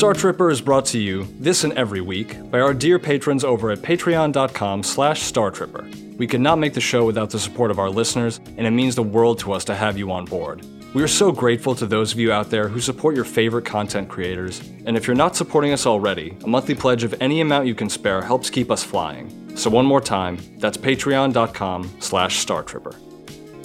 Star 0.00 0.14
Tripper 0.14 0.50
is 0.50 0.62
brought 0.62 0.86
to 0.86 0.98
you 0.98 1.28
this 1.38 1.62
and 1.62 1.74
every 1.74 2.00
week 2.00 2.50
by 2.50 2.58
our 2.58 2.72
dear 2.72 2.98
patrons 2.98 3.44
over 3.44 3.70
at 3.70 3.80
patreon.com 3.80 4.82
slash 4.82 5.30
startripper. 5.30 6.16
We 6.16 6.26
could 6.26 6.40
not 6.40 6.58
make 6.58 6.72
the 6.72 6.80
show 6.80 7.04
without 7.04 7.28
the 7.28 7.38
support 7.38 7.70
of 7.70 7.78
our 7.78 7.90
listeners, 7.90 8.40
and 8.56 8.66
it 8.66 8.70
means 8.70 8.94
the 8.94 9.02
world 9.02 9.38
to 9.40 9.52
us 9.52 9.62
to 9.66 9.74
have 9.74 9.98
you 9.98 10.10
on 10.10 10.24
board. 10.24 10.64
We 10.94 11.02
are 11.02 11.06
so 11.06 11.30
grateful 11.30 11.74
to 11.74 11.86
those 11.86 12.14
of 12.14 12.18
you 12.18 12.32
out 12.32 12.48
there 12.48 12.66
who 12.66 12.80
support 12.80 13.14
your 13.14 13.26
favorite 13.26 13.66
content 13.66 14.08
creators, 14.08 14.60
and 14.86 14.96
if 14.96 15.06
you're 15.06 15.14
not 15.14 15.36
supporting 15.36 15.70
us 15.70 15.84
already, 15.84 16.34
a 16.44 16.48
monthly 16.48 16.74
pledge 16.74 17.04
of 17.04 17.14
any 17.20 17.42
amount 17.42 17.66
you 17.66 17.74
can 17.74 17.90
spare 17.90 18.22
helps 18.22 18.48
keep 18.48 18.70
us 18.70 18.82
flying. 18.82 19.54
So 19.54 19.68
one 19.68 19.84
more 19.84 20.00
time, 20.00 20.38
that's 20.56 20.78
patreon.com 20.78 21.96
slash 21.98 22.42
startripper. 22.42 22.94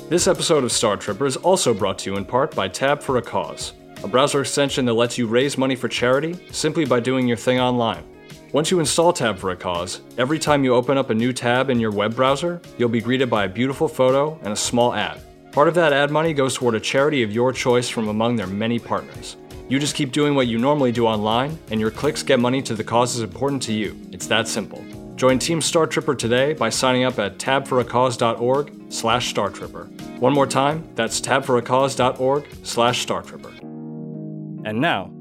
This 0.09 0.27
episode 0.27 0.65
of 0.65 0.73
Star 0.73 0.97
Tripper 0.97 1.27
is 1.27 1.37
also 1.37 1.73
brought 1.73 1.99
to 1.99 2.11
you 2.11 2.17
in 2.17 2.25
part 2.25 2.53
by 2.53 2.67
Tab 2.67 3.01
for 3.01 3.15
a 3.15 3.21
Cause, 3.21 3.71
a 4.03 4.07
browser 4.07 4.41
extension 4.41 4.85
that 4.85 4.93
lets 4.93 5.17
you 5.17 5.27
raise 5.27 5.57
money 5.57 5.75
for 5.75 5.87
charity 5.87 6.39
simply 6.51 6.85
by 6.85 6.99
doing 6.99 7.27
your 7.27 7.37
thing 7.37 7.59
online. 7.59 8.03
Once 8.51 8.71
you 8.71 8.79
install 8.79 9.11
Tab 9.11 9.37
for 9.37 9.51
a 9.51 9.55
Cause, 9.55 10.01
every 10.17 10.39
time 10.39 10.63
you 10.63 10.73
open 10.73 10.97
up 10.97 11.09
a 11.09 11.13
new 11.13 11.33
tab 11.33 11.69
in 11.69 11.79
your 11.79 11.91
web 11.91 12.15
browser, 12.15 12.61
you'll 12.77 12.87
be 12.87 13.01
greeted 13.01 13.29
by 13.29 13.45
a 13.45 13.49
beautiful 13.49 13.87
photo 13.87 14.39
and 14.43 14.53
a 14.53 14.55
small 14.55 14.93
ad. 14.93 15.21
Part 15.51 15.67
of 15.67 15.73
that 15.75 15.93
ad 15.93 16.11
money 16.11 16.33
goes 16.33 16.55
toward 16.55 16.75
a 16.75 16.79
charity 16.79 17.23
of 17.23 17.31
your 17.31 17.51
choice 17.51 17.89
from 17.89 18.07
among 18.07 18.35
their 18.35 18.47
many 18.47 18.79
partners. 18.79 19.35
You 19.67 19.79
just 19.79 19.95
keep 19.95 20.11
doing 20.11 20.35
what 20.35 20.47
you 20.47 20.57
normally 20.57 20.91
do 20.91 21.07
online, 21.07 21.57
and 21.71 21.81
your 21.81 21.91
clicks 21.91 22.23
get 22.23 22.39
money 22.39 22.61
to 22.61 22.75
the 22.75 22.83
causes 22.83 23.21
important 23.21 23.61
to 23.63 23.73
you. 23.73 23.99
It's 24.11 24.27
that 24.27 24.47
simple. 24.47 24.85
Join 25.15 25.39
Team 25.39 25.61
Star 25.61 25.87
Tripper 25.87 26.13
today 26.13 26.53
by 26.53 26.69
signing 26.69 27.03
up 27.03 27.17
at 27.19 27.37
tabforacause.org 27.37 28.71
slash 28.89 29.33
startripper. 29.33 30.19
One 30.19 30.33
more 30.33 30.45
time, 30.45 30.87
that's 30.95 31.19
tabforacause.org 31.19 32.47
slash 32.63 33.05
startripper. 33.05 33.64
And 34.65 34.81
now, 34.81 35.11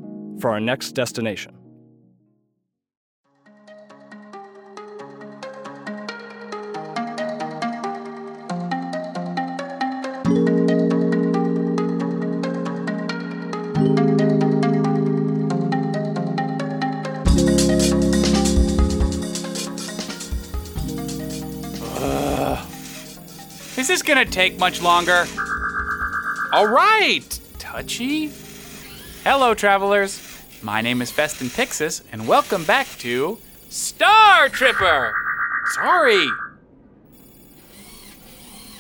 for 0.41 0.51
our 0.51 0.59
next 0.59 0.93
destination. 0.93 1.55
Is 23.77 23.89
this 23.89 24.01
gonna 24.01 24.25
take 24.25 24.59
much 24.59 24.81
longer? 24.81 25.27
All 26.51 26.67
right, 26.67 27.39
touchy. 27.59 28.33
Hello, 29.25 29.55
travelers. 29.55 30.21
My 30.61 30.83
name 30.83 31.01
is 31.01 31.11
Festin 31.11 31.47
Pixis, 31.47 32.03
and 32.13 32.29
welcome 32.29 32.63
back 32.63 32.87
to 32.99 33.39
Star 33.71 34.51
Tripper. 34.51 35.15
Sorry. 35.73 36.29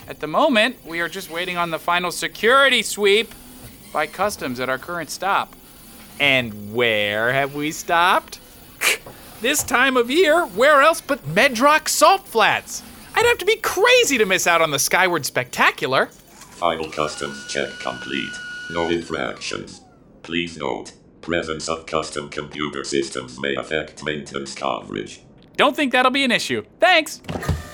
At 0.07 0.21
the 0.21 0.27
moment, 0.27 0.85
we 0.85 1.01
are 1.01 1.09
just 1.09 1.31
waiting 1.31 1.57
on 1.57 1.71
the 1.71 1.79
final 1.79 2.13
security 2.13 2.83
sweep 2.83 3.35
by 3.91 4.07
customs 4.07 4.61
at 4.61 4.69
our 4.69 4.77
current 4.77 5.09
stop. 5.09 5.57
And 6.21 6.75
where 6.75 7.33
have 7.33 7.55
we 7.55 7.73
stopped? 7.73 8.39
this 9.41 9.63
time 9.63 9.97
of 9.97 10.11
year, 10.11 10.45
where 10.45 10.83
else 10.83 11.01
but 11.01 11.27
Medrock 11.27 11.89
Salt 11.89 12.29
Flats? 12.29 12.83
I'd 13.15 13.25
have 13.25 13.39
to 13.39 13.47
be 13.47 13.57
crazy 13.57 14.19
to 14.19 14.27
miss 14.27 14.47
out 14.47 14.61
on 14.61 14.73
the 14.73 14.79
Skyward 14.79 15.25
Spectacular. 15.25 16.05
Final 16.05 16.91
customs 16.91 17.47
check 17.49 17.71
complete. 17.81 18.29
No 18.71 18.91
infractions. 18.91 19.81
Please 20.25 20.57
note, 20.57 20.93
presence 21.21 21.69
of 21.69 21.85
custom 21.85 22.31
computer 22.31 22.83
systems 22.83 23.39
may 23.39 23.55
affect 23.57 24.03
maintenance 24.03 24.55
coverage. 24.55 25.21
Don't 25.59 25.77
think 25.77 25.93
that'll 25.93 26.11
be 26.11 26.25
an 26.25 26.33
issue. 26.33 26.65
Thanks. 26.81 27.21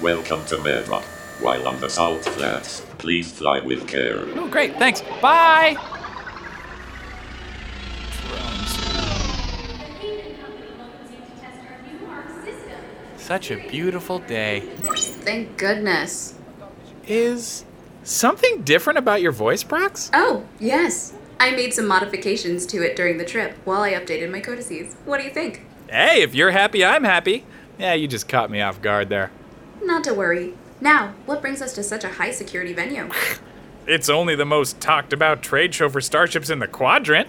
Welcome 0.02 0.44
to 0.46 0.56
Medrock. 0.56 1.04
While 1.40 1.68
on 1.68 1.80
the 1.80 1.88
Salt 1.88 2.24
Flats, 2.24 2.84
please 2.98 3.30
fly 3.30 3.60
with 3.60 3.86
care. 3.86 4.24
Oh, 4.34 4.48
great. 4.48 4.74
Thanks. 4.78 5.00
Bye. 5.22 5.76
Such 13.16 13.52
a 13.52 13.68
beautiful 13.68 14.18
day. 14.18 14.60
Thank 15.22 15.56
goodness. 15.56 16.34
Is 17.06 17.64
something 18.02 18.62
different 18.62 18.98
about 18.98 19.22
your 19.22 19.30
voice, 19.30 19.62
Prox? 19.62 20.10
Oh, 20.12 20.44
yes. 20.58 21.14
I 21.40 21.52
made 21.52 21.72
some 21.72 21.88
modifications 21.88 22.66
to 22.66 22.82
it 22.82 22.96
during 22.96 23.16
the 23.16 23.24
trip 23.24 23.56
while 23.64 23.80
I 23.80 23.94
updated 23.94 24.30
my 24.30 24.40
codices. 24.40 24.94
What 25.06 25.18
do 25.18 25.24
you 25.24 25.30
think? 25.30 25.66
Hey, 25.88 26.20
if 26.20 26.34
you're 26.34 26.50
happy, 26.50 26.84
I'm 26.84 27.02
happy. 27.02 27.46
Yeah, 27.78 27.94
you 27.94 28.06
just 28.06 28.28
caught 28.28 28.50
me 28.50 28.60
off 28.60 28.82
guard 28.82 29.08
there. 29.08 29.30
Not 29.82 30.04
to 30.04 30.12
worry. 30.12 30.52
Now, 30.82 31.14
what 31.24 31.40
brings 31.40 31.62
us 31.62 31.72
to 31.76 31.82
such 31.82 32.04
a 32.04 32.10
high 32.10 32.30
security 32.30 32.74
venue? 32.74 33.08
It's 33.86 34.10
only 34.10 34.36
the 34.36 34.44
most 34.44 34.78
talked 34.78 35.12
about 35.12 35.42
trade 35.42 35.74
show 35.74 35.88
for 35.88 36.00
starships 36.02 36.48
in 36.50 36.60
the 36.60 36.68
quadrant. 36.68 37.28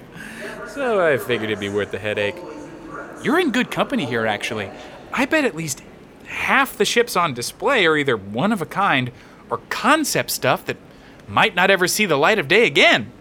So 0.67 1.03
I 1.03 1.17
figured 1.17 1.49
it'd 1.49 1.61
be 1.61 1.69
worth 1.69 1.89
the 1.89 1.97
headache. 1.97 2.35
You're 3.23 3.39
in 3.39 3.51
good 3.51 3.71
company 3.71 4.05
here, 4.05 4.27
actually. 4.27 4.69
I 5.11 5.25
bet 5.25 5.45
at 5.45 5.55
least 5.55 5.81
half 6.25 6.77
the 6.77 6.85
ships 6.85 7.15
on 7.15 7.33
display 7.33 7.87
are 7.87 7.97
either 7.97 8.15
one 8.15 8.51
of 8.51 8.61
a 8.61 8.67
kind 8.67 9.11
or 9.49 9.59
concept 9.69 10.29
stuff 10.29 10.65
that 10.65 10.77
might 11.27 11.55
not 11.55 11.71
ever 11.71 11.87
see 11.87 12.05
the 12.05 12.17
light 12.17 12.37
of 12.37 12.49
day 12.49 12.67
again. 12.67 13.11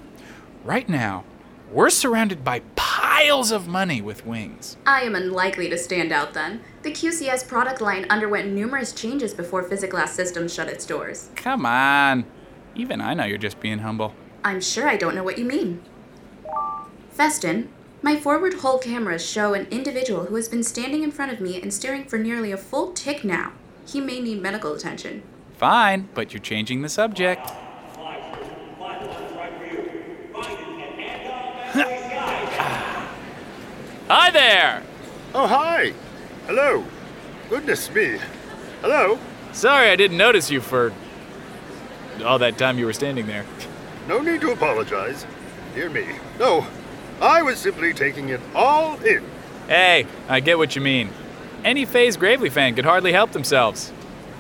Right 0.64 0.88
now, 0.90 1.24
we're 1.72 1.88
surrounded 1.88 2.44
by 2.44 2.60
piles 2.76 3.50
of 3.50 3.66
money 3.66 4.02
with 4.02 4.26
wings. 4.26 4.76
I 4.84 5.02
am 5.02 5.14
unlikely 5.14 5.70
to 5.70 5.78
stand 5.78 6.12
out 6.12 6.34
then. 6.34 6.60
The 6.82 6.92
QCS 6.92 7.48
product 7.48 7.80
line 7.80 8.04
underwent 8.10 8.52
numerous 8.52 8.92
changes 8.92 9.32
before 9.32 9.64
Physiclass 9.64 10.08
Systems 10.08 10.52
shut 10.52 10.68
its 10.68 10.84
doors. 10.84 11.30
Come 11.34 11.64
on. 11.64 12.26
Even 12.74 13.00
I 13.00 13.14
know 13.14 13.24
you're 13.24 13.38
just 13.38 13.60
being 13.60 13.78
humble. 13.78 14.14
I'm 14.44 14.60
sure 14.60 14.86
I 14.86 14.98
don't 14.98 15.14
know 15.14 15.24
what 15.24 15.38
you 15.38 15.46
mean. 15.46 15.82
Festin, 17.10 17.70
my 18.02 18.16
forward 18.16 18.54
hull 18.54 18.78
cameras 18.78 19.24
show 19.24 19.54
an 19.54 19.66
individual 19.70 20.26
who 20.26 20.36
has 20.36 20.48
been 20.48 20.62
standing 20.62 21.02
in 21.02 21.10
front 21.10 21.32
of 21.32 21.40
me 21.40 21.60
and 21.60 21.72
staring 21.72 22.04
for 22.04 22.18
nearly 22.18 22.52
a 22.52 22.58
full 22.58 22.92
tick 22.92 23.24
now. 23.24 23.52
He 23.86 24.00
may 24.00 24.20
need 24.20 24.42
medical 24.42 24.74
attention. 24.74 25.22
Fine, 25.56 26.10
but 26.14 26.32
you're 26.34 26.40
changing 26.40 26.82
the 26.82 26.88
subject. 26.90 27.50
Hi 34.10 34.32
there! 34.32 34.82
Oh, 35.36 35.46
hi. 35.46 35.92
Hello. 36.48 36.84
Goodness 37.48 37.88
me. 37.94 38.18
Hello. 38.80 39.20
Sorry 39.52 39.88
I 39.88 39.94
didn't 39.94 40.16
notice 40.16 40.50
you 40.50 40.60
for 40.60 40.92
all 42.24 42.40
that 42.40 42.58
time 42.58 42.76
you 42.76 42.86
were 42.86 42.92
standing 42.92 43.28
there. 43.28 43.46
No 44.08 44.20
need 44.20 44.40
to 44.40 44.50
apologize. 44.50 45.24
Dear 45.76 45.90
me. 45.90 46.06
No, 46.40 46.66
I 47.20 47.40
was 47.42 47.60
simply 47.60 47.94
taking 47.94 48.30
it 48.30 48.40
all 48.52 49.00
in. 49.02 49.24
Hey, 49.68 50.08
I 50.28 50.40
get 50.40 50.58
what 50.58 50.74
you 50.74 50.82
mean. 50.82 51.10
Any 51.62 51.84
Phase 51.84 52.16
Gravely 52.16 52.50
fan 52.50 52.74
could 52.74 52.84
hardly 52.84 53.12
help 53.12 53.30
themselves. 53.30 53.92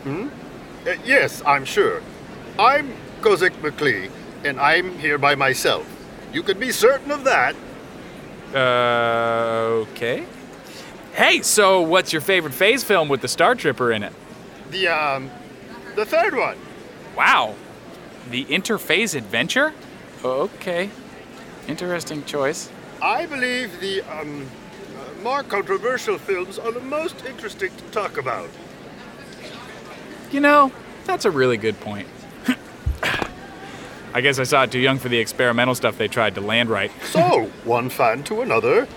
Uh, 0.04 0.26
yes, 1.04 1.44
I'm 1.46 1.64
sure. 1.64 2.02
I'm 2.58 2.92
Kozak 3.20 3.52
McClee, 3.62 4.10
and 4.42 4.58
I'm 4.58 4.98
here 4.98 5.16
by 5.16 5.36
myself. 5.36 5.86
You 6.32 6.42
can 6.42 6.58
be 6.58 6.72
certain 6.72 7.12
of 7.12 7.22
that. 7.22 7.54
Uh, 8.54 9.84
okay. 9.90 10.24
Hey, 11.14 11.42
so 11.42 11.82
what's 11.82 12.12
your 12.12 12.22
favorite 12.22 12.54
Phase 12.54 12.82
film 12.84 13.08
with 13.08 13.20
the 13.20 13.28
Star 13.28 13.54
Tripper 13.54 13.92
in 13.92 14.02
it? 14.02 14.12
The, 14.70 14.88
um, 14.88 15.30
the 15.96 16.04
third 16.04 16.34
one. 16.34 16.56
Wow. 17.16 17.54
The 18.30 18.44
Interphase 18.46 19.14
Adventure? 19.16 19.72
Okay. 20.24 20.90
Interesting 21.68 22.24
choice. 22.24 22.70
I 23.02 23.26
believe 23.26 23.80
the, 23.80 24.02
um, 24.02 24.46
more 25.22 25.42
controversial 25.42 26.18
films 26.18 26.58
are 26.58 26.72
the 26.72 26.80
most 26.80 27.24
interesting 27.26 27.70
to 27.76 27.84
talk 27.90 28.16
about. 28.18 28.48
You 30.30 30.40
know, 30.40 30.72
that's 31.04 31.24
a 31.24 31.30
really 31.30 31.56
good 31.56 31.78
point. 31.80 32.08
I 34.12 34.20
guess 34.20 34.38
I 34.38 34.42
saw 34.44 34.64
it 34.64 34.72
too 34.72 34.80
young 34.80 34.98
for 34.98 35.08
the 35.08 35.18
experimental 35.18 35.74
stuff 35.74 35.96
they 35.98 36.08
tried 36.08 36.34
to 36.34 36.40
land 36.40 36.68
right. 36.68 36.90
So, 37.04 37.50
one 37.64 37.88
fan 37.90 38.22
to 38.24 38.42
another. 38.42 38.88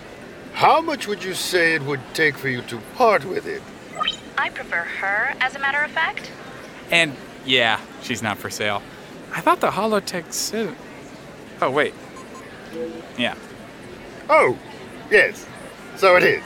How 0.54 0.82
much 0.82 1.08
would 1.08 1.24
you 1.24 1.34
say 1.34 1.74
it 1.76 1.82
would 1.84 2.02
take 2.14 2.38
for 2.38 2.48
you 2.48 2.62
to 2.64 2.78
part 2.96 3.26
with 3.26 3.48
it? 3.48 3.62
I 4.38 4.50
prefer 4.50 4.84
her, 4.84 5.36
as 5.40 5.56
a 5.56 5.60
matter 5.60 5.82
of 5.82 5.92
fact. 5.92 6.32
And 6.92 7.16
yeah, 7.46 7.80
she's 8.02 8.22
not 8.22 8.38
for 8.38 8.50
sale. 8.50 8.82
I 9.32 9.42
thought 9.42 9.62
the 9.62 9.72
Holotech 9.72 10.32
said. 10.32 10.76
Oh, 11.62 11.72
wait. 11.72 11.94
Yeah. 13.18 13.36
Oh, 14.30 14.58
yes. 15.10 15.46
So 15.96 16.16
it 16.16 16.24
is. 16.24 16.44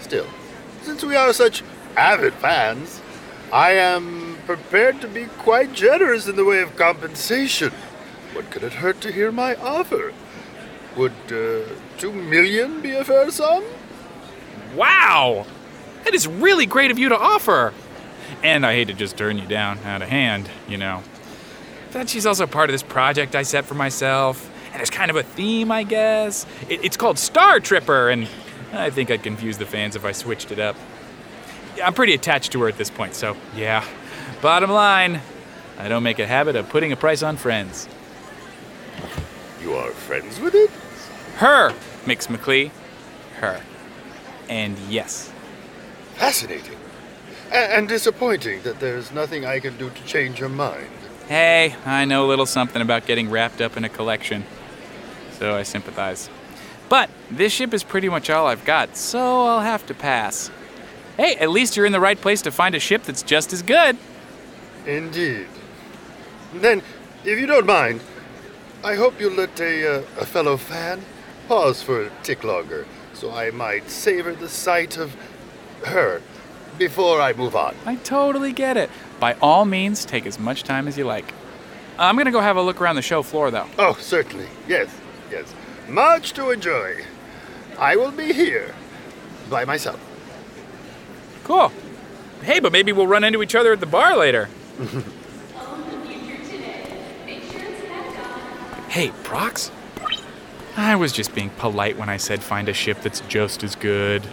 Still, 0.00 0.26
since 0.82 1.04
we 1.04 1.14
are 1.14 1.32
such 1.32 1.62
avid 1.96 2.32
fans, 2.34 3.00
I 3.52 3.72
am 3.72 4.29
prepared 4.56 5.00
to 5.00 5.06
be 5.06 5.26
quite 5.26 5.72
generous 5.72 6.26
in 6.26 6.34
the 6.34 6.44
way 6.44 6.60
of 6.60 6.74
compensation. 6.74 7.70
What 8.32 8.50
could 8.50 8.64
it 8.64 8.72
hurt 8.74 9.00
to 9.02 9.12
hear 9.12 9.30
my 9.30 9.54
offer? 9.54 10.12
Would 10.96 11.12
uh, 11.30 11.68
two 11.98 12.10
million 12.12 12.80
be 12.80 12.90
a 12.90 13.04
fair 13.04 13.30
sum? 13.30 13.62
Wow! 14.74 15.46
That 16.02 16.14
is 16.14 16.26
really 16.26 16.66
great 16.66 16.90
of 16.90 16.98
you 16.98 17.08
to 17.10 17.16
offer. 17.16 17.72
And 18.42 18.66
I 18.66 18.74
hate 18.74 18.88
to 18.88 18.94
just 18.94 19.16
turn 19.16 19.38
you 19.38 19.46
down 19.46 19.78
out 19.84 20.02
of 20.02 20.08
hand, 20.08 20.50
you 20.68 20.78
know. 20.78 21.04
But 21.92 22.08
she's 22.08 22.26
also 22.26 22.46
part 22.48 22.70
of 22.70 22.74
this 22.74 22.82
project 22.82 23.36
I 23.36 23.42
set 23.44 23.64
for 23.66 23.74
myself. 23.74 24.50
And 24.72 24.78
there's 24.78 24.90
kind 24.90 25.10
of 25.12 25.16
a 25.16 25.22
theme, 25.22 25.70
I 25.70 25.84
guess. 25.84 26.44
It- 26.68 26.84
it's 26.84 26.96
called 26.96 27.20
Star 27.20 27.60
Tripper, 27.60 28.08
and 28.10 28.26
I 28.72 28.90
think 28.90 29.12
I'd 29.12 29.22
confuse 29.22 29.58
the 29.58 29.66
fans 29.66 29.94
if 29.94 30.04
I 30.04 30.10
switched 30.10 30.50
it 30.50 30.58
up. 30.58 30.74
I'm 31.84 31.94
pretty 31.94 32.14
attached 32.14 32.50
to 32.52 32.62
her 32.62 32.68
at 32.68 32.78
this 32.78 32.90
point, 32.90 33.14
so 33.14 33.36
yeah. 33.54 33.84
Bottom 34.40 34.70
line, 34.70 35.20
I 35.78 35.88
don't 35.88 36.02
make 36.02 36.18
a 36.18 36.26
habit 36.26 36.56
of 36.56 36.68
putting 36.68 36.92
a 36.92 36.96
price 36.96 37.22
on 37.22 37.36
friends. 37.36 37.88
You 39.62 39.74
are 39.74 39.90
friends 39.90 40.40
with 40.40 40.54
it? 40.54 40.70
Her, 41.36 41.74
Mix 42.06 42.26
McClee. 42.28 42.70
Her. 43.38 43.60
And 44.48 44.78
yes, 44.88 45.32
Fascinating. 46.14 46.76
A- 47.50 47.76
and 47.76 47.88
disappointing 47.88 48.60
that 48.62 48.78
there's 48.78 49.10
nothing 49.10 49.46
I 49.46 49.58
can 49.58 49.76
do 49.78 49.88
to 49.88 50.04
change 50.04 50.38
your 50.38 50.50
mind. 50.50 50.86
Hey, 51.28 51.74
I 51.86 52.04
know 52.04 52.26
a 52.26 52.28
little 52.28 52.44
something 52.44 52.82
about 52.82 53.06
getting 53.06 53.30
wrapped 53.30 53.62
up 53.62 53.76
in 53.78 53.84
a 53.84 53.88
collection, 53.88 54.44
so 55.38 55.54
I 55.56 55.62
sympathize. 55.62 56.28
But 56.90 57.08
this 57.30 57.52
ship 57.54 57.72
is 57.72 57.82
pretty 57.82 58.08
much 58.10 58.28
all 58.28 58.46
I've 58.46 58.64
got, 58.66 58.96
so 58.98 59.46
I'll 59.46 59.60
have 59.60 59.86
to 59.86 59.94
pass. 59.94 60.50
Hey, 61.16 61.36
at 61.36 61.48
least 61.50 61.74
you're 61.76 61.86
in 61.86 61.92
the 61.92 62.00
right 62.00 62.20
place 62.20 62.42
to 62.42 62.50
find 62.50 62.74
a 62.74 62.80
ship 62.80 63.04
that's 63.04 63.22
just 63.22 63.52
as 63.54 63.62
good. 63.62 63.96
Indeed. 64.90 65.46
Then, 66.52 66.82
if 67.24 67.38
you 67.38 67.46
don't 67.46 67.66
mind, 67.66 68.00
I 68.82 68.96
hope 68.96 69.20
you'll 69.20 69.34
let 69.34 69.60
a, 69.60 69.98
uh, 69.98 70.02
a 70.18 70.26
fellow 70.26 70.56
fan 70.56 71.02
pause 71.46 71.80
for 71.80 72.02
a 72.02 72.10
tick 72.24 72.42
longer 72.42 72.86
so 73.12 73.30
I 73.30 73.50
might 73.50 73.88
savor 73.88 74.32
the 74.32 74.48
sight 74.48 74.96
of 74.96 75.14
her 75.84 76.22
before 76.76 77.20
I 77.20 77.32
move 77.34 77.54
on. 77.54 77.76
I 77.86 77.96
totally 77.96 78.52
get 78.52 78.76
it. 78.76 78.90
By 79.20 79.34
all 79.34 79.64
means, 79.64 80.04
take 80.04 80.26
as 80.26 80.40
much 80.40 80.64
time 80.64 80.88
as 80.88 80.98
you 80.98 81.04
like. 81.04 81.34
I'm 81.98 82.16
gonna 82.16 82.32
go 82.32 82.40
have 82.40 82.56
a 82.56 82.62
look 82.62 82.80
around 82.80 82.96
the 82.96 83.02
show 83.02 83.22
floor, 83.22 83.50
though. 83.52 83.68
Oh, 83.78 83.96
certainly. 84.00 84.48
Yes, 84.66 84.88
yes. 85.30 85.54
Much 85.88 86.32
to 86.32 86.50
enjoy. 86.50 87.04
I 87.78 87.94
will 87.94 88.10
be 88.10 88.32
here 88.32 88.74
by 89.48 89.64
myself. 89.64 90.00
Cool. 91.44 91.70
Hey, 92.42 92.58
but 92.58 92.72
maybe 92.72 92.90
we'll 92.90 93.06
run 93.06 93.22
into 93.22 93.42
each 93.42 93.54
other 93.54 93.72
at 93.72 93.80
the 93.80 93.86
bar 93.86 94.16
later. 94.16 94.48
Hey, 98.88 99.12
Prox? 99.22 99.70
I 100.76 100.96
was 100.96 101.12
just 101.12 101.34
being 101.34 101.50
polite 101.50 101.98
when 101.98 102.08
I 102.08 102.16
said 102.16 102.42
find 102.42 102.68
a 102.68 102.72
ship 102.72 103.02
that's 103.02 103.20
just 103.22 103.62
as 103.62 103.74
good. 103.74 104.26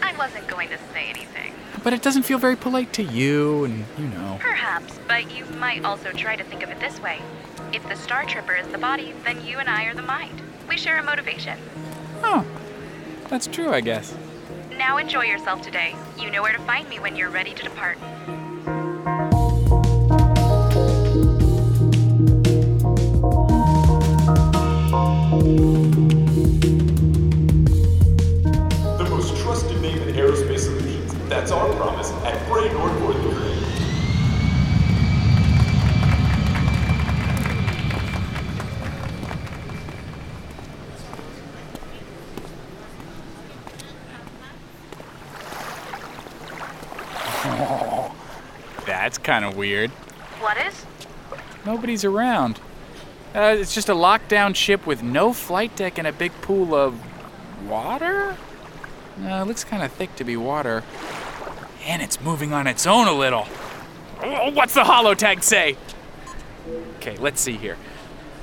I 0.00 0.16
wasn't 0.16 0.46
going 0.46 0.68
to 0.68 0.78
say 0.92 1.08
anything. 1.08 1.52
But 1.82 1.92
it 1.92 2.02
doesn't 2.02 2.22
feel 2.22 2.38
very 2.38 2.56
polite 2.56 2.92
to 2.94 3.02
you, 3.02 3.64
and 3.64 3.84
you 3.96 4.06
know. 4.06 4.36
Perhaps, 4.40 4.98
but 5.08 5.34
you 5.34 5.44
might 5.56 5.84
also 5.84 6.12
try 6.12 6.36
to 6.36 6.44
think 6.44 6.62
of 6.62 6.70
it 6.70 6.78
this 6.78 7.00
way. 7.00 7.20
If 7.72 7.88
the 7.88 7.96
Star 7.96 8.24
Tripper 8.24 8.54
is 8.54 8.68
the 8.68 8.78
body, 8.78 9.14
then 9.24 9.44
you 9.44 9.58
and 9.58 9.68
I 9.68 9.84
are 9.86 9.94
the 9.94 10.02
mind. 10.02 10.40
We 10.68 10.76
share 10.76 10.98
a 10.98 11.02
motivation. 11.02 11.58
Oh, 12.22 12.46
that's 13.28 13.46
true, 13.46 13.70
I 13.70 13.80
guess. 13.80 14.14
Now 14.76 14.98
enjoy 14.98 15.24
yourself 15.24 15.62
today. 15.62 15.96
You 16.20 16.30
know 16.30 16.42
where 16.42 16.52
to 16.52 16.62
find 16.62 16.88
me 16.88 17.00
when 17.00 17.16
you're 17.16 17.30
ready 17.30 17.52
to 17.52 17.62
depart. 17.64 17.98
That's 31.48 31.62
our 31.62 31.74
promise 31.76 32.12
at 32.26 32.46
Bray 32.46 32.70
Northport 32.74 33.16
Lutheran. 33.16 33.58
That's 48.84 49.16
kind 49.16 49.46
of 49.46 49.56
weird. 49.56 49.90
What 50.40 50.58
is? 50.58 50.84
Nobody's 51.64 52.04
around. 52.04 52.60
Uh, 53.34 53.56
it's 53.58 53.74
just 53.74 53.88
a 53.88 53.94
lockdown 53.94 54.54
ship 54.54 54.86
with 54.86 55.02
no 55.02 55.32
flight 55.32 55.74
deck 55.76 55.96
and 55.96 56.06
a 56.06 56.12
big 56.12 56.32
pool 56.42 56.74
of 56.74 57.00
water? 57.66 58.36
Uh, 59.22 59.40
it 59.42 59.46
looks 59.46 59.64
kind 59.64 59.82
of 59.82 59.90
thick 59.90 60.14
to 60.16 60.24
be 60.24 60.36
water. 60.36 60.84
And 61.88 62.02
it's 62.02 62.20
moving 62.20 62.52
on 62.52 62.66
its 62.66 62.86
own 62.86 63.08
a 63.08 63.12
little. 63.12 63.46
What's 64.52 64.74
the 64.74 64.82
holotag 64.82 65.42
say? 65.42 65.74
Okay, 66.96 67.16
let's 67.16 67.40
see 67.40 67.56
here. 67.56 67.78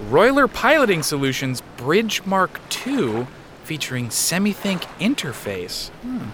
Roiler 0.10 0.52
Piloting 0.52 1.04
Solutions 1.04 1.62
Bridge 1.78 2.26
Mark 2.26 2.60
II 2.86 3.28
featuring 3.64 4.10
SemiThink 4.10 4.82
interface. 5.00 5.90
Hmm. 6.02 6.30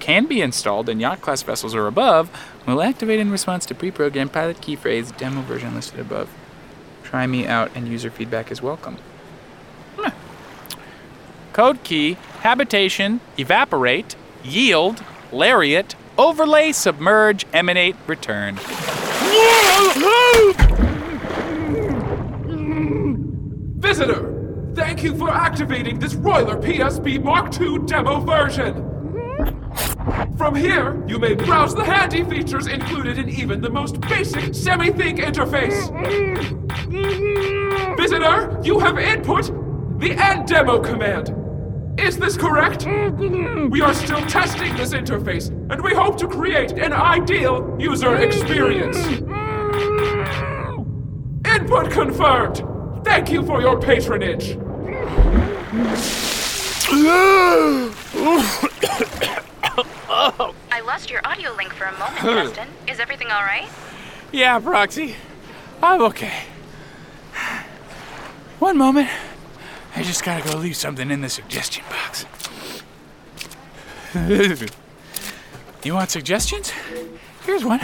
Can 0.00 0.26
be 0.26 0.40
installed 0.42 0.88
in 0.88 0.98
yacht 0.98 1.20
class 1.20 1.42
vessels 1.42 1.76
or 1.76 1.86
above. 1.86 2.28
Will 2.66 2.82
activate 2.82 3.20
in 3.20 3.30
response 3.30 3.64
to 3.66 3.74
pre-programmed 3.74 4.32
pilot 4.32 4.60
key 4.60 4.74
phrase 4.74 5.12
demo 5.12 5.42
version 5.42 5.76
listed 5.76 6.00
above. 6.00 6.28
Try 7.04 7.28
me 7.28 7.46
out 7.46 7.70
and 7.76 7.86
user 7.86 8.10
feedback 8.10 8.50
is 8.50 8.60
welcome. 8.60 8.96
Huh. 9.96 10.10
Code 11.52 11.84
key, 11.84 12.14
habitation, 12.40 13.20
evaporate, 13.38 14.16
yield, 14.42 15.04
lariat, 15.30 15.94
overlay, 16.18 16.72
submerge, 16.72 17.46
emanate, 17.52 17.96
return. 18.06 18.56
Visitor, 23.78 24.72
thank 24.74 25.02
you 25.02 25.16
for 25.16 25.30
activating 25.30 25.98
this 25.98 26.14
Roiler 26.14 26.60
PSB 26.62 27.22
Mark 27.22 27.60
II 27.60 27.78
demo 27.86 28.20
version. 28.20 28.88
From 30.36 30.54
here, 30.54 31.02
you 31.06 31.18
may 31.18 31.34
browse 31.34 31.74
the 31.74 31.84
handy 31.84 32.24
features 32.24 32.66
included 32.66 33.18
in 33.18 33.28
even 33.28 33.60
the 33.60 33.70
most 33.70 34.00
basic 34.00 34.54
semi-think 34.54 35.18
interface. 35.18 35.88
Visitor, 37.96 38.60
you 38.62 38.78
have 38.78 38.98
input 38.98 39.50
the 39.98 40.12
end 40.12 40.46
demo 40.48 40.80
command. 40.80 41.41
Is 41.98 42.18
this 42.18 42.36
correct? 42.36 42.86
We 42.86 43.82
are 43.82 43.92
still 43.92 44.20
testing 44.26 44.74
this 44.76 44.94
interface, 44.94 45.48
and 45.70 45.82
we 45.82 45.94
hope 45.94 46.16
to 46.18 46.26
create 46.26 46.72
an 46.72 46.92
ideal 46.92 47.76
user 47.78 48.16
experience. 48.16 48.96
Input 51.46 51.90
confirmed. 51.90 52.64
Thank 53.04 53.30
you 53.30 53.44
for 53.44 53.60
your 53.60 53.78
patronage. 53.78 54.56
I 60.14 60.82
lost 60.86 61.10
your 61.10 61.20
audio 61.26 61.52
link 61.52 61.74
for 61.74 61.84
a 61.84 61.92
moment, 61.92 62.16
Festin. 62.54 62.68
Is 62.88 63.00
everything 63.00 63.30
all 63.30 63.42
right? 63.42 63.68
Yeah, 64.32 64.58
Proxy. 64.60 65.14
I'm 65.82 66.00
okay. 66.02 66.44
One 68.58 68.78
moment. 68.78 69.10
I 69.94 70.02
just 70.02 70.24
gotta 70.24 70.48
go 70.48 70.56
leave 70.56 70.76
something 70.76 71.10
in 71.10 71.20
the 71.20 71.28
suggestion 71.28 71.84
box. 71.90 72.24
you 75.84 75.94
want 75.94 76.10
suggestions? 76.10 76.72
Here's 77.44 77.64
one. 77.64 77.80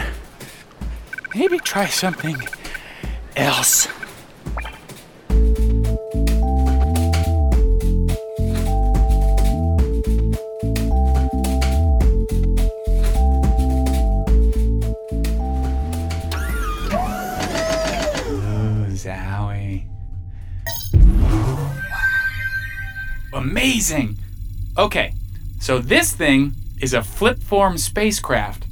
Maybe 1.35 1.59
try 1.59 1.87
something 1.87 2.37
else. 3.37 3.89
Amazing! 23.51 24.19
Okay, 24.77 25.15
so 25.59 25.79
this 25.79 26.13
thing 26.13 26.53
is 26.83 26.93
a 26.93 27.03
flip 27.03 27.43
form 27.43 27.79
spacecraft. 27.79 28.67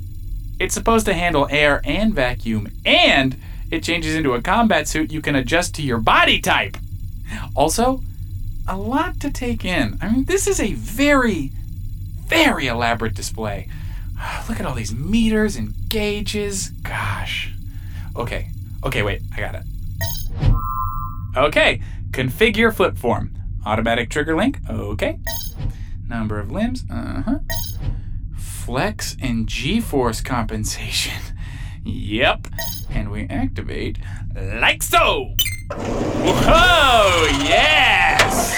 It's 0.61 0.75
supposed 0.75 1.06
to 1.06 1.14
handle 1.14 1.49
air 1.50 1.80
and 1.83 2.12
vacuum, 2.12 2.68
and 2.85 3.38
it 3.71 3.83
changes 3.83 4.14
into 4.14 4.35
a 4.35 4.42
combat 4.42 4.87
suit 4.87 5.11
you 5.11 5.23
can 5.23 5.35
adjust 5.35 5.75
to 5.76 5.83
your 5.83 5.97
body 5.97 6.42
type. 6.42 6.76
Also, 7.56 8.02
a 8.68 8.76
lot 8.76 9.18
to 9.21 9.30
take 9.30 9.64
in. 9.64 9.97
I 10.02 10.11
mean, 10.11 10.25
this 10.26 10.47
is 10.47 10.61
a 10.61 10.75
very, 10.75 11.52
very 12.26 12.66
elaborate 12.66 13.14
display. 13.14 13.68
Look 14.47 14.61
at 14.61 14.66
all 14.66 14.75
these 14.75 14.95
meters 14.95 15.56
and 15.56 15.73
gauges. 15.88 16.68
Gosh. 16.83 17.50
Okay, 18.14 18.50
okay, 18.85 19.02
wait, 19.02 19.23
I 19.35 19.40
got 19.40 19.54
it. 19.54 19.62
Okay, 21.35 21.80
configure 22.11 22.75
flip 22.75 22.99
form. 22.99 23.30
Automatic 23.66 24.11
trigger 24.11 24.37
link. 24.37 24.61
Okay. 24.70 25.18
Number 26.08 26.38
of 26.38 26.52
limbs. 26.52 26.85
Uh 26.88 27.23
huh. 27.23 27.38
Flex 28.38 29.16
and 29.20 29.49
G 29.49 29.80
force 29.80 30.20
compensation. 30.20 31.20
yep. 31.85 32.46
And 32.90 33.11
we 33.11 33.26
activate 33.28 33.99
like 34.37 34.85
so. 34.85 35.35
Whoa! 35.73 37.26
Yes! 37.42 38.56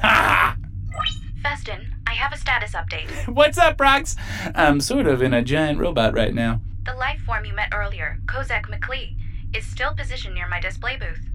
Ha! 0.00 0.56
Festin, 1.42 1.94
I 2.06 2.14
have 2.14 2.32
a 2.32 2.38
status 2.38 2.72
update. 2.72 3.10
What's 3.32 3.58
up, 3.58 3.76
Prox? 3.76 4.16
I'm 4.54 4.80
sort 4.80 5.06
of 5.06 5.20
in 5.20 5.34
a 5.34 5.42
giant 5.42 5.78
robot 5.78 6.14
right 6.14 6.32
now. 6.34 6.62
The 6.86 6.94
life 6.94 7.20
form 7.20 7.44
you 7.44 7.54
met 7.54 7.74
earlier, 7.74 8.20
Kozak 8.24 8.70
McClee, 8.70 9.16
is 9.54 9.66
still 9.66 9.94
positioned 9.94 10.34
near 10.34 10.48
my 10.48 10.60
display 10.60 10.96
booth. 10.96 11.28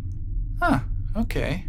Huh, 0.60 0.80
okay. 1.16 1.66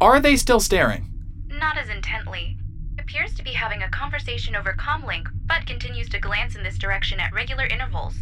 Are 0.00 0.20
they 0.20 0.36
still 0.36 0.60
staring? 0.60 1.10
Not 1.48 1.78
as 1.78 1.88
intently. 1.88 2.56
Appears 2.98 3.34
to 3.34 3.44
be 3.44 3.52
having 3.52 3.82
a 3.82 3.88
conversation 3.90 4.56
over 4.56 4.74
comlink, 4.74 5.28
but 5.46 5.66
continues 5.66 6.08
to 6.10 6.18
glance 6.18 6.56
in 6.56 6.62
this 6.62 6.78
direction 6.78 7.20
at 7.20 7.32
regular 7.32 7.66
intervals. 7.66 8.14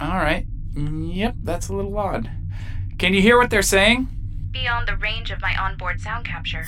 Alright. 0.00 0.46
Yep, 0.74 1.34
that's 1.42 1.68
a 1.68 1.74
little 1.74 1.96
odd. 1.98 2.30
Can 2.98 3.12
you 3.12 3.20
hear 3.20 3.36
what 3.38 3.50
they're 3.50 3.62
saying? 3.62 4.08
Beyond 4.50 4.88
the 4.88 4.96
range 4.96 5.30
of 5.30 5.40
my 5.40 5.54
onboard 5.56 6.00
sound 6.00 6.24
capture. 6.24 6.64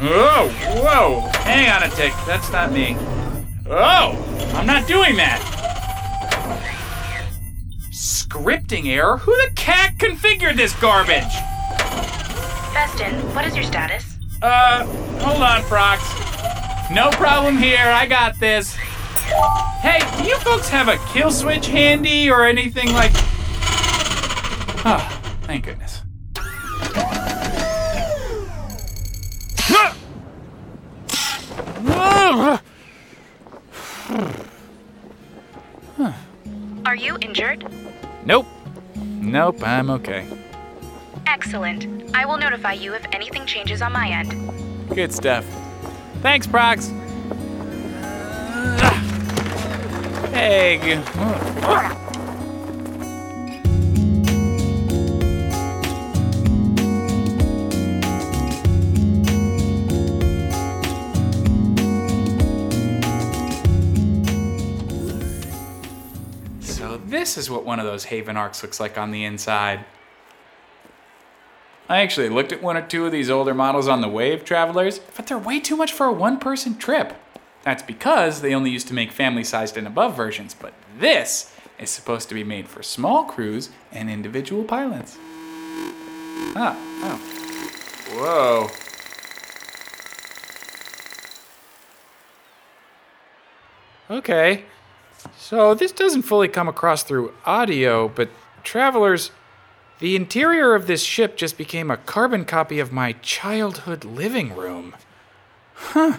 Oh, 0.00 0.48
whoa! 0.76 1.30
Hang 1.42 1.70
on 1.70 1.82
a 1.82 1.94
tick. 1.94 2.12
That's 2.26 2.50
not 2.52 2.72
me. 2.72 2.96
Oh, 3.66 4.52
I'm 4.54 4.66
not 4.66 4.86
doing 4.86 5.16
that. 5.16 5.40
Scripting 7.92 8.86
error? 8.86 9.18
Who 9.18 9.32
the 9.32 9.52
cat 9.54 9.94
configured 9.98 10.56
this 10.56 10.74
garbage? 10.76 11.32
Festin, 12.74 13.14
what 13.36 13.46
is 13.46 13.54
your 13.54 13.62
status? 13.62 14.18
Uh, 14.42 14.84
hold 15.20 15.40
on, 15.40 15.62
Prox. 15.62 16.02
No 16.90 17.08
problem 17.10 17.56
here. 17.56 17.78
I 17.78 18.04
got 18.04 18.40
this. 18.40 18.74
Hey, 18.74 20.00
do 20.20 20.28
you 20.28 20.36
folks 20.40 20.68
have 20.68 20.88
a 20.88 20.98
kill 21.12 21.30
switch 21.30 21.68
handy 21.68 22.28
or 22.28 22.44
anything 22.44 22.92
like? 22.92 23.12
Oh, 24.84 25.22
thank 25.42 25.66
goodness. 25.66 26.02
Are 36.84 36.96
you 36.96 37.16
injured? 37.20 37.66
Nope. 38.26 38.46
Nope, 38.96 39.62
I'm 39.62 39.90
okay. 39.90 40.26
Excellent. 41.34 42.14
I 42.14 42.24
will 42.26 42.38
notify 42.38 42.74
you 42.74 42.94
if 42.94 43.04
anything 43.10 43.44
changes 43.44 43.82
on 43.82 43.92
my 43.92 44.08
end. 44.08 44.30
Good 44.94 45.12
stuff. 45.12 45.44
Thanks, 46.22 46.46
Prox. 46.46 46.92
Egg. 50.32 51.02
So 66.60 66.98
this 67.06 67.36
is 67.36 67.50
what 67.50 67.64
one 67.64 67.80
of 67.80 67.86
those 67.86 68.04
Haven 68.04 68.36
Arcs 68.36 68.62
looks 68.62 68.78
like 68.78 68.96
on 68.96 69.10
the 69.10 69.24
inside. 69.24 69.84
I 71.88 72.00
actually 72.00 72.30
looked 72.30 72.52
at 72.52 72.62
one 72.62 72.76
or 72.76 72.82
two 72.82 73.04
of 73.04 73.12
these 73.12 73.28
older 73.28 73.52
models 73.52 73.88
on 73.88 74.00
the 74.00 74.08
Wave 74.08 74.44
Travelers, 74.44 75.00
but 75.16 75.26
they're 75.26 75.38
way 75.38 75.60
too 75.60 75.76
much 75.76 75.92
for 75.92 76.06
a 76.06 76.12
one 76.12 76.38
person 76.38 76.78
trip. 76.78 77.14
That's 77.62 77.82
because 77.82 78.40
they 78.40 78.54
only 78.54 78.70
used 78.70 78.88
to 78.88 78.94
make 78.94 79.12
family 79.12 79.44
sized 79.44 79.76
and 79.76 79.86
above 79.86 80.16
versions, 80.16 80.54
but 80.54 80.72
this 80.98 81.54
is 81.78 81.90
supposed 81.90 82.28
to 82.30 82.34
be 82.34 82.44
made 82.44 82.68
for 82.68 82.82
small 82.82 83.24
crews 83.24 83.68
and 83.92 84.08
individual 84.10 84.64
pilots. 84.64 85.18
Ah, 86.56 86.76
oh. 87.02 87.20
Whoa. 88.10 88.70
Okay. 94.10 94.64
So 95.36 95.74
this 95.74 95.92
doesn't 95.92 96.22
fully 96.22 96.48
come 96.48 96.68
across 96.68 97.02
through 97.02 97.34
audio, 97.44 98.08
but 98.08 98.28
travelers, 98.62 99.30
the 100.00 100.16
interior 100.16 100.74
of 100.74 100.86
this 100.86 101.02
ship 101.02 101.36
just 101.36 101.56
became 101.56 101.90
a 101.90 101.96
carbon 101.96 102.44
copy 102.44 102.80
of 102.80 102.92
my 102.92 103.12
childhood 103.22 104.04
living 104.04 104.54
room. 104.54 104.94
Huh. 105.74 106.18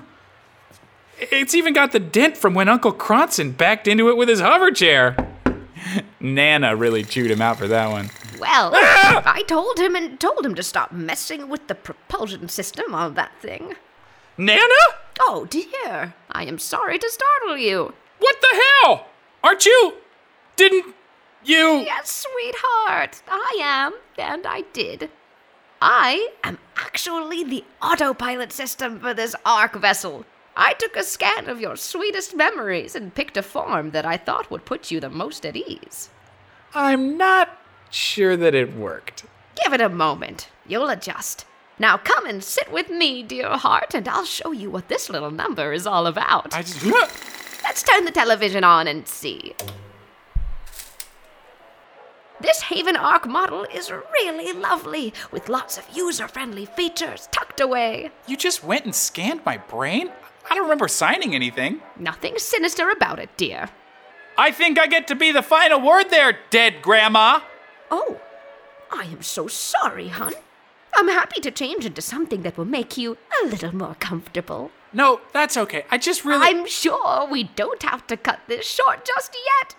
It's 1.17 1.55
even 1.55 1.74
got 1.74 1.91
the 1.91 2.00
dent 2.00 2.38
from 2.38 2.53
when 2.53 2.67
Uncle 2.67 2.91
Cronson 2.91 3.51
backed 3.51 3.88
into 3.88 4.10
it 4.10 4.17
with 4.17 4.27
his 4.27 4.39
hover 4.41 4.72
chair. 4.72 5.15
Nana 6.20 6.75
really 6.75 7.03
chewed 7.03 7.32
him 7.32 7.41
out 7.41 7.58
for 7.58 7.67
that 7.67 7.89
one. 7.89 8.10
Well, 8.39 8.72
I 8.75 9.44
told 9.48 9.79
him 9.79 9.96
and 9.96 10.20
told 10.20 10.46
him 10.46 10.55
to 10.55 10.63
stop 10.63 10.91
messing 10.91 11.48
with 11.48 11.67
the 11.67 11.75
propulsion 11.75 12.50
system 12.50 12.94
on 12.94 13.13
that 13.13 13.32
thing. 13.39 13.75
Nana? 14.38 14.62
Oh 15.22 15.48
dear, 15.50 16.13
I 16.32 16.44
am 16.44 16.60
sorry 16.60 17.00
to 17.00 17.10
startle 17.10 17.58
you. 17.58 17.94
What 18.20 18.36
the 18.41 18.62
hell? 18.84 19.08
Aren't 19.44 19.65
you. 19.65 19.94
Didn't 20.58 20.96
you. 21.47 21.79
Yes, 21.79 22.25
sweetheart, 22.25 23.21
I 23.27 23.57
am, 23.61 23.93
and 24.17 24.45
I 24.45 24.61
did. 24.73 25.09
I 25.81 26.29
am 26.43 26.57
actually 26.77 27.43
the 27.43 27.63
autopilot 27.81 28.51
system 28.51 28.99
for 28.99 29.13
this 29.13 29.35
Ark 29.45 29.75
vessel. 29.75 30.25
I 30.55 30.73
took 30.73 30.95
a 30.95 31.03
scan 31.03 31.49
of 31.49 31.59
your 31.59 31.75
sweetest 31.75 32.35
memories 32.35 32.95
and 32.95 33.13
picked 33.13 33.37
a 33.37 33.43
form 33.43 33.91
that 33.91 34.05
I 34.05 34.17
thought 34.17 34.49
would 34.49 34.65
put 34.65 34.89
you 34.89 34.99
the 34.99 35.09
most 35.09 35.45
at 35.45 35.55
ease. 35.55 36.09
I'm 36.73 37.17
not 37.17 37.49
sure 37.89 38.37
that 38.37 38.55
it 38.55 38.75
worked. 38.75 39.25
Give 39.63 39.73
it 39.73 39.81
a 39.81 39.89
moment. 39.89 40.49
You'll 40.65 40.89
adjust. 40.89 41.45
Now 41.77 41.97
come 41.97 42.25
and 42.25 42.43
sit 42.43 42.71
with 42.71 42.89
me, 42.89 43.21
dear 43.21 43.49
heart, 43.57 43.93
and 43.93 44.07
I'll 44.07 44.25
show 44.25 44.51
you 44.53 44.71
what 44.71 44.87
this 44.87 45.09
little 45.09 45.31
number 45.31 45.73
is 45.73 45.85
all 45.85 46.07
about. 46.07 46.53
I 46.53 46.61
just. 46.61 46.85
Let's 47.63 47.83
turn 47.83 48.05
the 48.05 48.11
television 48.11 48.63
on 48.63 48.87
and 48.87 49.07
see. 49.07 49.53
This 52.45 52.61
Haven 52.61 52.95
Arc 52.95 53.25
model 53.27 53.65
is 53.73 53.91
really 53.91 54.53
lovely, 54.53 55.15
with 55.31 55.49
lots 55.49 55.79
of 55.79 55.89
user 55.91 56.27
friendly 56.27 56.65
features 56.67 57.27
tucked 57.31 57.59
away. 57.59 58.11
You 58.27 58.37
just 58.37 58.63
went 58.63 58.85
and 58.85 58.93
scanned 58.93 59.43
my 59.43 59.57
brain? 59.57 60.11
I 60.47 60.53
don't 60.53 60.65
remember 60.65 60.87
signing 60.87 61.33
anything. 61.33 61.81
Nothing 61.97 62.37
sinister 62.37 62.91
about 62.91 63.17
it, 63.17 63.35
dear. 63.35 63.69
I 64.37 64.51
think 64.51 64.77
I 64.77 64.85
get 64.85 65.07
to 65.07 65.15
be 65.15 65.31
the 65.31 65.41
final 65.41 65.81
word 65.81 66.11
there, 66.11 66.37
dead 66.51 66.83
grandma. 66.83 67.39
Oh, 67.89 68.21
I 68.91 69.05
am 69.05 69.23
so 69.23 69.47
sorry, 69.47 70.09
hon. 70.09 70.33
I'm 70.95 71.07
happy 71.07 71.41
to 71.41 71.49
change 71.49 71.83
into 71.83 72.01
something 72.03 72.43
that 72.43 72.59
will 72.59 72.65
make 72.65 72.95
you 72.95 73.17
a 73.41 73.47
little 73.47 73.75
more 73.75 73.95
comfortable. 73.95 74.69
No, 74.93 75.19
that's 75.33 75.57
okay. 75.57 75.85
I 75.89 75.97
just 75.97 76.23
really. 76.23 76.45
I'm 76.45 76.67
sure 76.67 77.27
we 77.27 77.45
don't 77.45 77.81
have 77.81 78.05
to 78.05 78.15
cut 78.15 78.41
this 78.47 78.67
short 78.67 79.03
just 79.03 79.35
yet. 79.61 79.75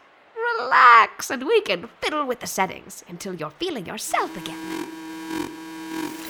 Relax, 0.59 1.31
and 1.31 1.47
we 1.47 1.61
can 1.61 1.89
fiddle 2.01 2.27
with 2.27 2.41
the 2.41 2.47
settings 2.47 3.05
until 3.09 3.35
you're 3.35 3.51
feeling 3.51 3.87
yourself 3.87 4.37
again. 4.37 4.89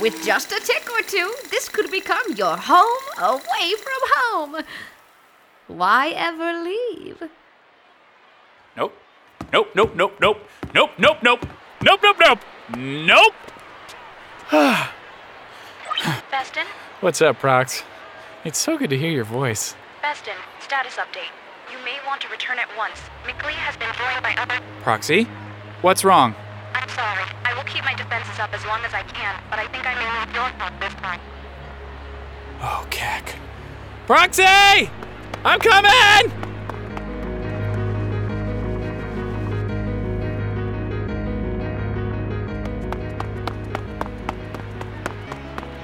With 0.00 0.23
just 0.25 0.52
a 0.52 0.61
tick 0.61 0.90
or 0.92 1.02
two, 1.02 1.35
this 1.50 1.68
could 1.68 1.90
become 1.90 2.33
your 2.37 2.56
home 2.56 3.04
away 3.18 3.75
from 3.83 4.00
home. 4.16 4.64
Why 5.68 6.11
ever 6.11 6.62
leave? 6.62 7.23
Nope. 8.76 8.95
Nope, 9.52 9.68
nope, 9.75 9.95
nope, 9.95 10.12
nope. 10.21 10.38
Nope, 10.75 10.90
nope, 10.99 11.18
nope. 11.23 11.47
Nope, 11.83 12.00
nope, 12.02 12.16
nope. 12.21 12.38
Nope. 12.76 13.35
Festin? 16.30 16.66
What's 17.00 17.23
up, 17.23 17.38
Prox? 17.38 17.83
It's 18.45 18.59
so 18.59 18.76
good 18.76 18.90
to 18.90 18.99
hear 18.99 19.11
your 19.11 19.25
voice. 19.25 19.75
Festin, 20.02 20.37
status 20.61 20.97
update. 20.97 21.33
You 21.70 21.78
may 21.85 21.99
want 22.06 22.20
to 22.20 22.28
return 22.28 22.61
at 22.61 22.68
once. 22.76 23.00
McClee 23.25 23.50
has 23.50 23.76
been 23.76 23.90
joined 23.99 24.23
by 24.23 24.40
other. 24.40 24.64
Proxy? 24.82 25.25
What's 25.82 26.04
wrong? 26.04 26.32
I'm 26.75 26.88
sorry. 26.90 27.25
I 27.44 27.54
will 27.56 27.64
keep 27.64 27.82
my 27.85 27.94
defenses 27.94 28.38
up 28.38 28.54
as 28.54 28.64
long 28.66 28.85
as 28.85 28.94
I 28.94 29.02
can, 29.02 29.35
but 29.50 29.58
I 29.58 29.66
think 29.68 29.85
I 29.85 29.94
may 29.94 30.26
need 30.26 30.35
your 30.35 30.44
help 30.44 30.78
this 30.80 30.94
time. 30.94 31.20
Oh, 32.61 32.87
cack. 32.88 33.35
Proxy! 34.06 34.90
I'm 35.44 35.58
coming! 35.58 36.30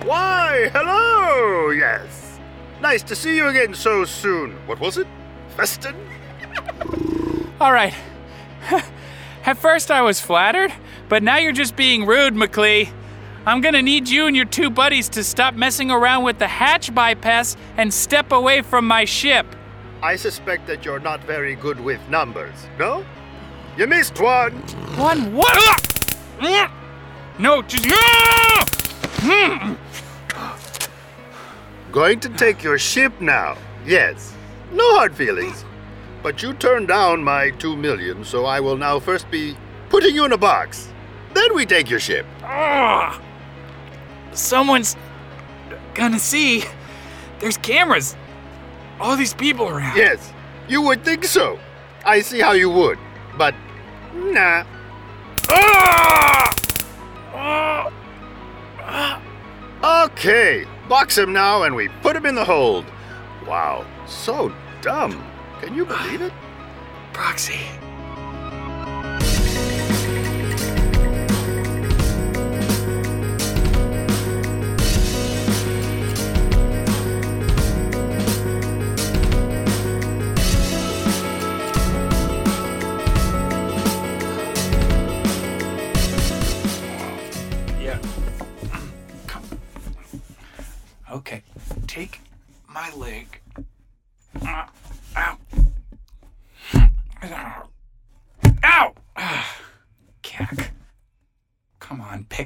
Why, 0.07 0.71
hello! 0.73 1.71
Yes. 1.71 2.39
Nice 2.81 3.03
to 3.03 3.17
see 3.17 3.37
you 3.37 3.49
again 3.49 3.75
so 3.75 4.05
soon. 4.05 4.53
What 4.67 4.79
was 4.79 4.97
it? 4.99 5.09
Festin? 5.57 5.95
All 7.61 7.73
right. 7.73 7.95
At 9.45 9.59
first 9.59 9.91
I 9.91 10.03
was 10.03 10.21
flattered, 10.21 10.73
but 11.09 11.23
now 11.23 11.39
you're 11.39 11.53
just 11.53 11.77
being 11.77 12.07
rude, 12.07 12.35
McClee. 12.35 12.91
I'm 13.45 13.61
gonna 13.61 13.83
need 13.83 14.09
you 14.09 14.27
and 14.27 14.37
your 14.37 14.45
two 14.45 14.71
buddies 14.71 15.09
to 15.11 15.25
stop 15.25 15.55
messing 15.55 15.91
around 15.91 16.23
with 16.23 16.39
the 16.39 16.47
hatch 16.47 16.95
bypass 16.95 17.57
and 17.77 17.93
step 17.93 18.31
away 18.31 18.63
from 18.63 18.87
my 18.87 19.05
ship. 19.05 19.47
I 20.03 20.17
suspect 20.17 20.67
that 20.69 20.85
you're 20.85 21.01
not 21.01 21.25
very 21.25 21.55
good 21.57 21.81
with 21.81 22.01
numbers, 22.09 22.55
no? 22.79 23.05
You 23.77 23.87
missed 23.87 24.21
one. 24.21 24.53
One 24.97 25.35
what? 25.35 25.57
Uh! 25.57 25.77
Mm. 26.41 26.71
No, 27.39 27.63
just 27.63 27.87
no! 27.87 27.97
Mm. 29.23 29.77
Going 31.91 32.21
to 32.21 32.29
take 32.31 32.63
your 32.63 32.79
ship 32.79 33.13
now. 33.21 33.57
Yes. 33.87 34.35
No 34.73 34.97
hard 34.97 35.15
feelings. 35.15 35.65
But 36.23 36.43
you 36.43 36.55
turned 36.55 36.89
down 36.89 37.23
my 37.23 37.51
two 37.51 37.77
million, 37.77 38.25
so 38.25 38.45
I 38.47 38.61
will 38.61 38.77
now 38.77 38.99
first 38.99 39.31
be 39.31 39.57
putting 39.89 40.15
you 40.15 40.25
in 40.25 40.33
a 40.33 40.39
box. 40.39 40.89
Then 41.35 41.55
we 41.55 41.67
take 41.67 41.91
your 41.91 42.01
ship. 42.01 42.27
Ah! 42.43 43.21
Someone's 44.33 44.97
gonna 45.95 46.19
see. 46.19 46.65
There's 47.41 47.59
cameras. 47.59 48.17
All 49.01 49.17
these 49.17 49.35
people 49.35 49.69
around. 49.69 49.97
Yes, 49.97 50.33
you 50.69 50.81
would 50.83 51.05
think 51.05 51.25
so. 51.25 51.59
I 52.05 52.21
see 52.21 52.41
how 52.41 52.53
you 52.53 52.71
would. 52.71 52.99
But, 53.37 53.55
nah. 54.15 54.65
Ah! 55.49 56.55
Ah! 57.35 57.93
Ah! 58.81 60.05
Okay, 60.05 60.67
box 60.89 61.19
him 61.19 61.33
now 61.33 61.65
and 61.65 61.75
we 61.75 61.89
put 62.01 62.15
him 62.15 62.27
in 62.27 62.35
the 62.37 62.45
hold. 62.45 62.85
Wow, 63.47 63.85
so 64.07 64.55
dumb. 64.83 65.25
Can 65.61 65.75
you 65.75 65.87
believe 65.87 66.21
it? 66.21 66.33
Proxy. 67.13 67.61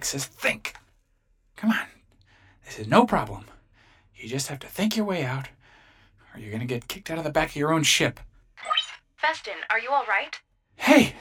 Pixis, 0.06 0.24
think. 0.24 0.74
Come 1.56 1.70
on. 1.70 1.86
This 2.64 2.78
is 2.78 2.86
no 2.86 3.06
problem. 3.06 3.46
You 4.14 4.28
just 4.28 4.46
have 4.46 4.60
to 4.60 4.68
think 4.68 4.96
your 4.96 5.04
way 5.04 5.24
out, 5.24 5.48
or 6.32 6.38
you're 6.38 6.52
gonna 6.52 6.64
get 6.64 6.86
kicked 6.86 7.10
out 7.10 7.18
of 7.18 7.24
the 7.24 7.30
back 7.30 7.48
of 7.50 7.56
your 7.56 7.72
own 7.72 7.82
ship. 7.82 8.20
Festin, 9.16 9.56
are 9.68 9.80
you 9.80 9.88
alright? 9.88 10.40
Hey! 10.76 11.16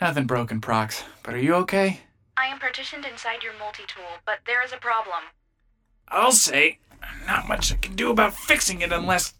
Nothing 0.00 0.26
broken, 0.26 0.58
Prox, 0.58 1.04
but 1.22 1.34
are 1.34 1.38
you 1.38 1.54
okay? 1.56 2.00
I 2.34 2.46
am 2.46 2.58
partitioned 2.58 3.04
inside 3.04 3.42
your 3.42 3.52
multi 3.58 3.82
tool, 3.86 4.20
but 4.24 4.38
there 4.46 4.64
is 4.64 4.72
a 4.72 4.78
problem. 4.78 5.24
I'll 6.08 6.32
say, 6.32 6.78
not 7.26 7.46
much 7.46 7.74
I 7.74 7.76
can 7.76 7.94
do 7.94 8.10
about 8.10 8.32
fixing 8.32 8.80
it 8.80 8.90
unless. 8.90 9.34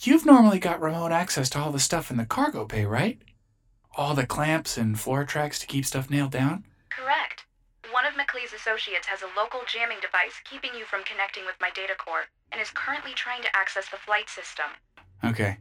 You've 0.00 0.26
normally 0.26 0.58
got 0.58 0.82
remote 0.82 1.10
access 1.10 1.48
to 1.50 1.58
all 1.58 1.72
the 1.72 1.80
stuff 1.80 2.10
in 2.10 2.18
the 2.18 2.26
cargo 2.26 2.66
bay, 2.66 2.84
right? 2.84 3.18
All 3.96 4.14
the 4.14 4.26
clamps 4.26 4.76
and 4.76 5.00
floor 5.00 5.24
tracks 5.24 5.58
to 5.60 5.66
keep 5.66 5.86
stuff 5.86 6.10
nailed 6.10 6.30
down? 6.30 6.64
Correct. 6.90 7.46
One 7.90 8.04
of 8.04 8.12
McClee's 8.12 8.52
associates 8.52 9.06
has 9.06 9.22
a 9.22 9.32
local 9.34 9.60
jamming 9.66 10.00
device 10.02 10.36
keeping 10.44 10.74
you 10.76 10.84
from 10.84 11.02
connecting 11.02 11.46
with 11.46 11.54
my 11.62 11.70
data 11.74 11.94
core, 11.96 12.28
and 12.52 12.60
is 12.60 12.68
currently 12.70 13.12
trying 13.14 13.40
to 13.40 13.56
access 13.56 13.88
the 13.88 13.96
flight 13.96 14.28
system. 14.28 14.66
Okay. 15.24 15.58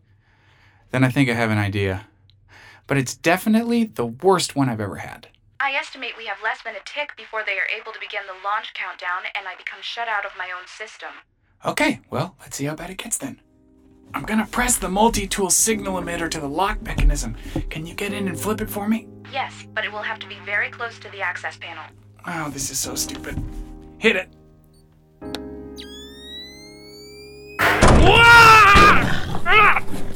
Then 0.92 1.06
I 1.06 1.12
think 1.12 1.30
I 1.30 1.34
have 1.34 1.50
an 1.50 1.58
idea. 1.58 2.08
But 2.88 2.98
it's 2.98 3.16
definitely 3.16 3.86
the 3.86 4.06
worst 4.06 4.54
one 4.54 4.68
I've 4.68 4.82
ever 4.82 4.98
had. 4.98 5.30
I 5.62 5.72
estimate 5.72 6.18
we 6.18 6.26
have 6.26 6.44
less 6.44 6.62
than 6.62 6.76
a 6.76 6.84
tick 6.84 7.16
before 7.16 7.44
they 7.46 7.54
are 7.54 7.72
able 7.72 7.94
to 7.94 8.00
begin 8.02 8.28
the 8.28 8.44
launch 8.44 8.74
countdown, 8.74 9.32
and 9.34 9.48
I 9.48 9.56
become 9.56 9.80
shut 9.82 10.10
out 10.10 10.26
of 10.26 10.38
my 10.38 10.52
own 10.52 10.68
system. 10.68 11.24
Okay, 11.64 12.02
well, 12.10 12.36
let's 12.42 12.58
see 12.58 12.66
how 12.66 12.76
bad 12.76 12.90
it 12.90 12.98
gets 12.98 13.18
then. 13.18 13.40
I'm 14.16 14.24
gonna 14.24 14.48
press 14.48 14.78
the 14.78 14.88
multi 14.88 15.28
tool 15.28 15.50
signal 15.50 16.02
emitter 16.02 16.32
to 16.32 16.40
the 16.40 16.48
lock 16.48 16.82
mechanism. 16.82 17.36
Can 17.70 17.86
you 17.86 17.94
get 17.94 18.14
in 18.14 18.30
and 18.30 18.40
flip 18.40 18.62
it 18.62 18.70
for 18.70 18.88
me? 18.88 19.10
Yes, 19.30 19.68
but 19.74 19.84
it 19.84 19.92
will 19.92 20.04
have 20.04 20.20
to 20.20 20.28
be 20.28 20.38
very 20.46 20.70
close 20.70 20.98
to 21.00 21.12
the 21.12 21.20
access 21.20 21.58
panel. 21.58 21.84
Oh, 22.26 22.50
this 22.50 22.72
is 22.72 22.80
so 22.80 22.96
stupid. 22.96 23.38
Hit 23.98 24.16
it. 24.16 24.30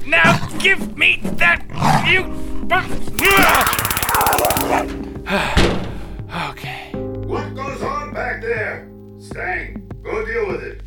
Now 0.08 0.48
give 0.60 0.98
me 0.98 1.20
that 1.36 1.62
you. 2.08 2.24
okay. 6.50 6.92
What 7.28 7.54
goes 7.54 7.82
on 7.82 8.14
back 8.14 8.42
there? 8.42 8.90
Stang, 9.20 9.92
go 10.02 10.26
deal 10.26 10.48
with 10.48 10.64
it. 10.64 10.84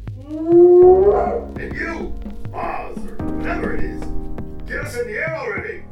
And 1.61 1.77
you, 1.77 2.12
Oz, 2.55 2.99
or 2.99 3.27
whatever 3.27 3.75
it 3.75 3.83
is, 3.85 4.03
get 4.67 4.81
us 4.81 4.95
in 4.99 5.07
the 5.07 5.15
air 5.15 5.37
already. 5.37 5.85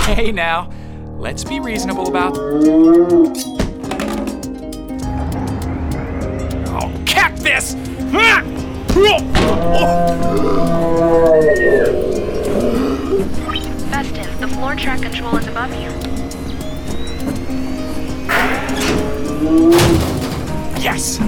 Hey 0.00 0.32
now, 0.32 0.68
let's 1.16 1.44
be 1.44 1.60
reasonable 1.60 2.08
about. 2.08 2.36
Oh, 6.68 6.90
cap 7.06 7.36
this! 7.36 7.74
Festin, 13.90 14.40
the 14.40 14.48
floor 14.48 14.74
track 14.74 15.02
control 15.02 15.36
is 15.36 15.46
above 15.46 15.72
you. 15.72 15.90
Yes! 20.82 21.20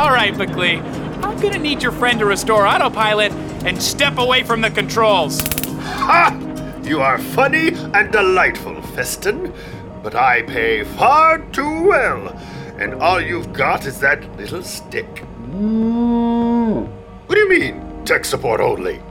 All 0.00 0.12
right, 0.12 0.32
McClee. 0.32 0.80
I'm 1.22 1.38
gonna 1.40 1.58
need 1.58 1.82
your 1.82 1.92
friend 1.92 2.18
to 2.20 2.24
restore 2.24 2.66
autopilot 2.66 3.32
and 3.66 3.80
step 3.82 4.16
away 4.16 4.42
from 4.42 4.62
the 4.62 4.70
controls. 4.70 5.42
Ha! 5.42 6.34
You 6.82 7.02
are 7.02 7.18
funny 7.18 7.74
and 7.92 8.10
delightful, 8.10 8.80
Festin, 8.94 9.52
but 10.02 10.14
I 10.14 10.40
pay 10.40 10.84
far 10.84 11.40
too 11.52 11.82
well, 11.82 12.30
and 12.78 12.94
all 12.94 13.20
you've 13.20 13.52
got 13.52 13.84
is 13.84 14.00
that 14.00 14.24
little 14.38 14.62
stick. 14.62 15.18
What 15.52 17.34
do 17.34 17.38
you 17.38 17.50
mean, 17.50 18.02
tech 18.06 18.24
support 18.24 18.62
only? 18.62 19.02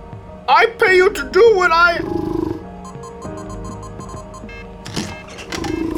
I 0.47 0.65
pay 0.65 0.95
you 0.95 1.12
to 1.12 1.30
do 1.30 1.56
what 1.56 1.69
I. 1.71 1.99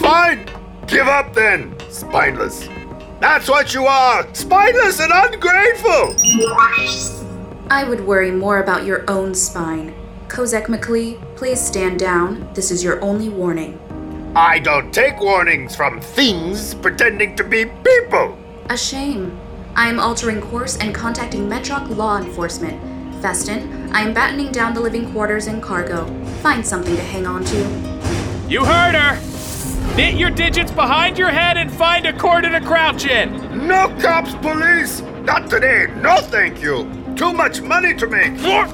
Fine! 0.01 0.49
Give 0.85 1.07
up 1.07 1.33
then, 1.33 1.77
spineless. 1.89 2.67
That's 3.21 3.47
what 3.47 3.71
you 3.75 3.85
are! 3.85 4.27
Spineless 4.33 4.99
and 4.99 5.11
ungrateful! 5.13 6.15
I 7.69 7.85
would 7.87 8.01
worry 8.01 8.31
more 8.31 8.63
about 8.63 8.83
your 8.83 9.07
own 9.07 9.35
spine. 9.35 9.93
Kozak 10.27 10.65
McClee, 10.65 11.21
please 11.35 11.61
stand 11.61 11.99
down. 11.99 12.51
This 12.55 12.71
is 12.71 12.83
your 12.83 12.99
only 13.03 13.29
warning. 13.29 13.79
I 14.35 14.57
don't 14.57 14.91
take 14.91 15.19
warnings 15.19 15.75
from 15.75 16.01
things 16.01 16.73
pretending 16.73 17.35
to 17.35 17.43
be 17.43 17.65
people! 17.65 18.39
A 18.71 18.75
shame. 18.75 19.39
I 19.75 19.87
am 19.87 19.99
altering 19.99 20.41
course 20.41 20.79
and 20.79 20.95
contacting 20.95 21.47
Metroc 21.47 21.95
law 21.95 22.17
enforcement. 22.17 22.81
Festin, 23.21 23.91
I 23.93 24.01
am 24.01 24.15
battening 24.15 24.51
down 24.51 24.73
the 24.73 24.81
living 24.81 25.11
quarters 25.11 25.45
and 25.45 25.61
cargo. 25.61 26.07
Find 26.41 26.65
something 26.65 26.95
to 26.95 27.03
hang 27.03 27.27
on 27.27 27.45
to. 27.45 27.57
You 28.49 28.65
heard 28.65 28.95
her! 28.95 29.30
Knit 29.95 30.15
your 30.15 30.29
digits 30.29 30.71
behind 30.71 31.17
your 31.17 31.29
head 31.29 31.57
and 31.57 31.69
find 31.71 32.05
a 32.05 32.17
corner 32.17 32.49
to 32.49 32.65
crouch 32.65 33.05
in! 33.05 33.67
No 33.67 33.89
cops, 34.01 34.33
police! 34.35 35.01
Not 35.23 35.49
today, 35.49 35.87
no 35.97 36.15
thank 36.17 36.61
you! 36.61 36.89
Too 37.17 37.33
much 37.33 37.61
money 37.61 37.93
to 37.95 38.07
make! 38.07 38.31
Oh, 38.39 38.65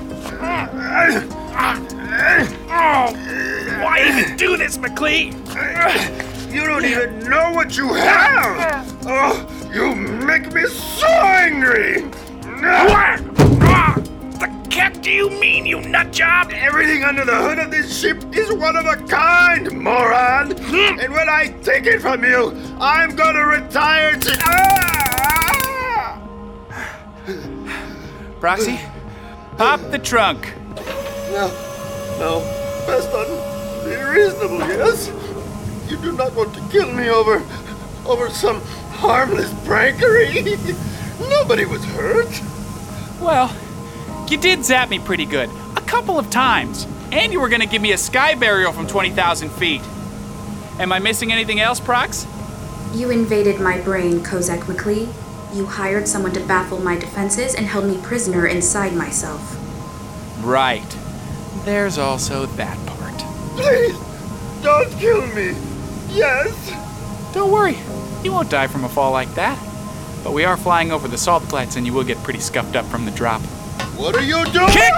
why 3.81 4.05
even 4.07 4.37
do 4.37 4.57
this, 4.57 4.77
McClee? 4.77 5.33
You 6.53 6.65
don't 6.65 6.85
even 6.85 7.19
know 7.27 7.51
what 7.51 7.75
you 7.75 7.93
have! 7.93 8.95
Oh, 9.07 9.69
you 9.73 9.95
make 9.95 10.53
me 10.53 10.67
so 10.67 11.07
angry! 11.07 12.03
What? 12.61 13.26
The 15.07 15.13
do 15.13 15.19
you 15.19 15.29
mean, 15.39 15.65
you 15.65 15.77
nutjob? 15.77 16.51
Everything 16.51 17.05
under 17.05 17.23
the 17.23 17.33
hood 17.33 17.59
of 17.59 17.71
this 17.71 17.97
ship 17.97 18.21
is 18.35 18.51
one 18.51 18.75
of 18.75 18.85
a 18.87 18.97
kind, 19.07 19.71
moron! 19.71 20.51
And 20.51 21.13
when 21.13 21.29
I 21.29 21.47
take 21.63 21.85
it 21.85 22.01
from 22.01 22.25
you, 22.25 22.51
I'm 22.81 23.15
gonna 23.15 23.45
retire 23.45 24.17
to. 24.19 24.37
Ah! 24.43 26.21
Proxy, 28.41 28.81
Pop 29.55 29.79
the 29.91 29.97
trunk. 29.97 30.53
No, 31.31 31.47
no, 32.19 32.41
Festin, 32.85 33.29
be 33.85 33.95
reasonable, 33.95 34.59
yes? 34.59 35.07
You 35.89 35.95
do 35.99 36.11
not 36.17 36.35
want 36.35 36.53
to 36.53 36.59
kill 36.69 36.91
me 36.91 37.07
over, 37.07 37.41
over 38.05 38.29
some 38.29 38.59
harmless 38.91 39.53
prankery? 39.65 40.43
Nobody 41.29 41.63
was 41.63 41.85
hurt. 41.85 42.41
Well, 43.21 43.55
you 44.31 44.37
did 44.37 44.65
zap 44.65 44.89
me 44.89 44.99
pretty 44.99 45.25
good. 45.25 45.49
A 45.75 45.81
couple 45.81 46.17
of 46.19 46.29
times. 46.29 46.87
And 47.11 47.31
you 47.31 47.39
were 47.39 47.49
gonna 47.49 47.65
give 47.65 47.81
me 47.81 47.93
a 47.93 47.97
sky 47.97 48.35
burial 48.35 48.73
from 48.73 48.87
20,000 48.87 49.49
feet. 49.49 49.81
Am 50.79 50.91
I 50.91 50.99
missing 50.99 51.31
anything 51.31 51.59
else, 51.59 51.79
Prox? 51.79 52.25
You 52.93 53.09
invaded 53.09 53.59
my 53.59 53.79
brain, 53.81 54.19
Kozak 54.19 54.61
McClee. 54.61 55.07
You 55.55 55.65
hired 55.65 56.07
someone 56.07 56.33
to 56.33 56.39
baffle 56.41 56.79
my 56.79 56.97
defenses 56.97 57.55
and 57.55 57.65
held 57.65 57.85
me 57.85 57.99
prisoner 58.03 58.47
inside 58.47 58.93
myself. 58.93 59.55
Right. 60.43 60.97
There's 61.63 61.97
also 61.97 62.45
that 62.57 62.77
part. 62.85 63.17
Please, 63.55 63.97
don't 64.61 64.91
kill 64.99 65.25
me. 65.27 65.55
Yes. 66.09 66.53
Don't 67.33 67.51
worry, 67.51 67.77
you 68.23 68.31
won't 68.31 68.49
die 68.49 68.67
from 68.67 68.83
a 68.83 68.89
fall 68.89 69.11
like 69.11 69.33
that. 69.35 69.57
But 70.23 70.33
we 70.33 70.43
are 70.43 70.57
flying 70.57 70.91
over 70.91 71.07
the 71.07 71.17
salt 71.17 71.43
flats 71.43 71.75
and 71.75 71.85
you 71.85 71.93
will 71.93 72.03
get 72.03 72.17
pretty 72.23 72.39
scuffed 72.39 72.75
up 72.75 72.85
from 72.85 73.05
the 73.05 73.11
drop. 73.11 73.41
What 73.97 74.15
are 74.15 74.21
you 74.21 74.45
doing? 74.51 74.69
Kick! 74.69 74.93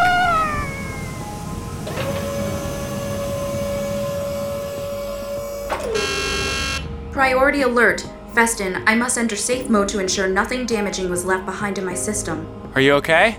Priority 7.14 7.62
alert. 7.62 8.06
Festin, 8.34 8.84
I 8.86 8.96
must 8.96 9.18
enter 9.18 9.38
safe 9.38 9.70
mode 9.70 9.88
to 9.90 10.00
ensure 10.00 10.28
nothing 10.28 10.66
damaging 10.66 11.10
was 11.10 11.24
left 11.24 11.46
behind 11.46 11.78
in 11.78 11.86
my 11.86 11.94
system. 11.94 12.46
Are 12.76 12.82
you 12.82 12.92
okay? 12.96 13.38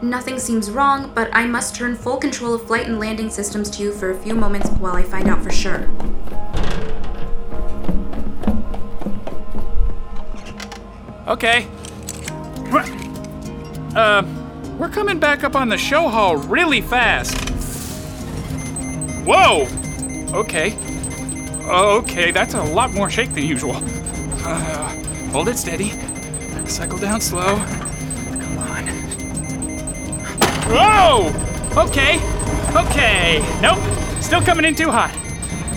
Nothing 0.00 0.38
seems 0.38 0.70
wrong, 0.70 1.10
but 1.12 1.28
I 1.32 1.44
must 1.44 1.74
turn 1.74 1.96
full 1.96 2.16
control 2.16 2.54
of 2.54 2.68
flight 2.68 2.86
and 2.86 3.00
landing 3.00 3.30
systems 3.30 3.68
to 3.70 3.82
you 3.82 3.92
for 3.92 4.12
a 4.12 4.16
few 4.16 4.36
moments 4.36 4.68
while 4.78 4.94
I 4.94 5.02
find 5.02 5.26
out 5.26 5.42
for 5.42 5.50
sure. 5.50 5.90
Okay. 11.26 11.66
Uh, 13.96 14.22
we're 14.80 14.88
coming 14.88 15.18
back 15.18 15.44
up 15.44 15.54
on 15.54 15.68
the 15.68 15.76
show 15.76 16.08
hall 16.08 16.38
really 16.38 16.80
fast. 16.80 17.36
Whoa! 19.26 19.66
Okay. 20.32 20.74
Okay, 21.68 22.30
that's 22.30 22.54
a 22.54 22.62
lot 22.62 22.90
more 22.94 23.10
shake 23.10 23.34
than 23.34 23.44
usual. 23.44 23.76
Uh, 24.42 24.88
hold 25.32 25.48
it 25.48 25.58
steady. 25.58 25.90
Cycle 26.66 26.98
down 26.98 27.20
slow. 27.20 27.56
Come 27.56 28.58
on. 28.58 28.86
Whoa! 30.72 31.82
Okay. 31.82 32.16
Okay. 32.74 33.58
Nope. 33.60 33.78
Still 34.22 34.40
coming 34.40 34.64
in 34.64 34.74
too 34.74 34.90
hot. 34.90 35.14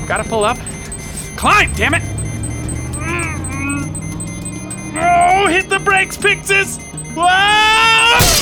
Gotta 0.07 0.23
pull 0.23 0.45
up. 0.45 0.57
Climb, 1.35 1.73
damn 1.73 1.93
it! 1.93 2.03
Oh, 4.95 5.47
hit 5.47 5.69
the 5.69 5.79
brakes, 5.79 6.15
Pixis! 6.15 6.79
Whoa! 7.15 8.32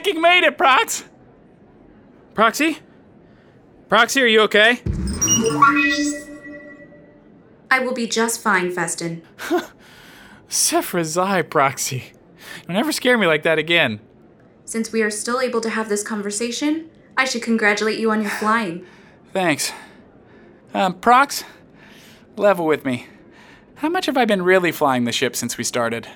We 0.00 0.12
cacking 0.12 0.22
made 0.22 0.44
it, 0.44 0.56
Prox! 0.56 1.04
Proxy? 2.34 2.78
Proxy, 3.88 4.22
are 4.22 4.26
you 4.26 4.40
okay? 4.42 4.80
I 7.70 7.80
will 7.80 7.92
be 7.92 8.06
just 8.06 8.40
fine, 8.40 8.72
Festin. 8.72 9.22
Sephrazai, 10.48 11.48
Proxy. 11.48 12.12
Don't 12.66 12.76
ever 12.76 12.92
scare 12.92 13.18
me 13.18 13.26
like 13.26 13.42
that 13.42 13.58
again. 13.58 14.00
Since 14.64 14.92
we 14.92 15.02
are 15.02 15.10
still 15.10 15.40
able 15.40 15.60
to 15.60 15.70
have 15.70 15.88
this 15.88 16.02
conversation, 16.02 16.88
I 17.16 17.24
should 17.24 17.42
congratulate 17.42 17.98
you 17.98 18.10
on 18.10 18.22
your 18.22 18.30
flying. 18.30 18.86
Thanks. 19.32 19.72
Um, 20.72 20.94
Prox, 20.94 21.44
level 22.36 22.64
with 22.66 22.84
me. 22.84 23.06
How 23.76 23.88
much 23.88 24.06
have 24.06 24.16
I 24.16 24.24
been 24.24 24.42
really 24.42 24.72
flying 24.72 25.04
the 25.04 25.12
ship 25.12 25.36
since 25.36 25.58
we 25.58 25.64
started? 25.64 26.08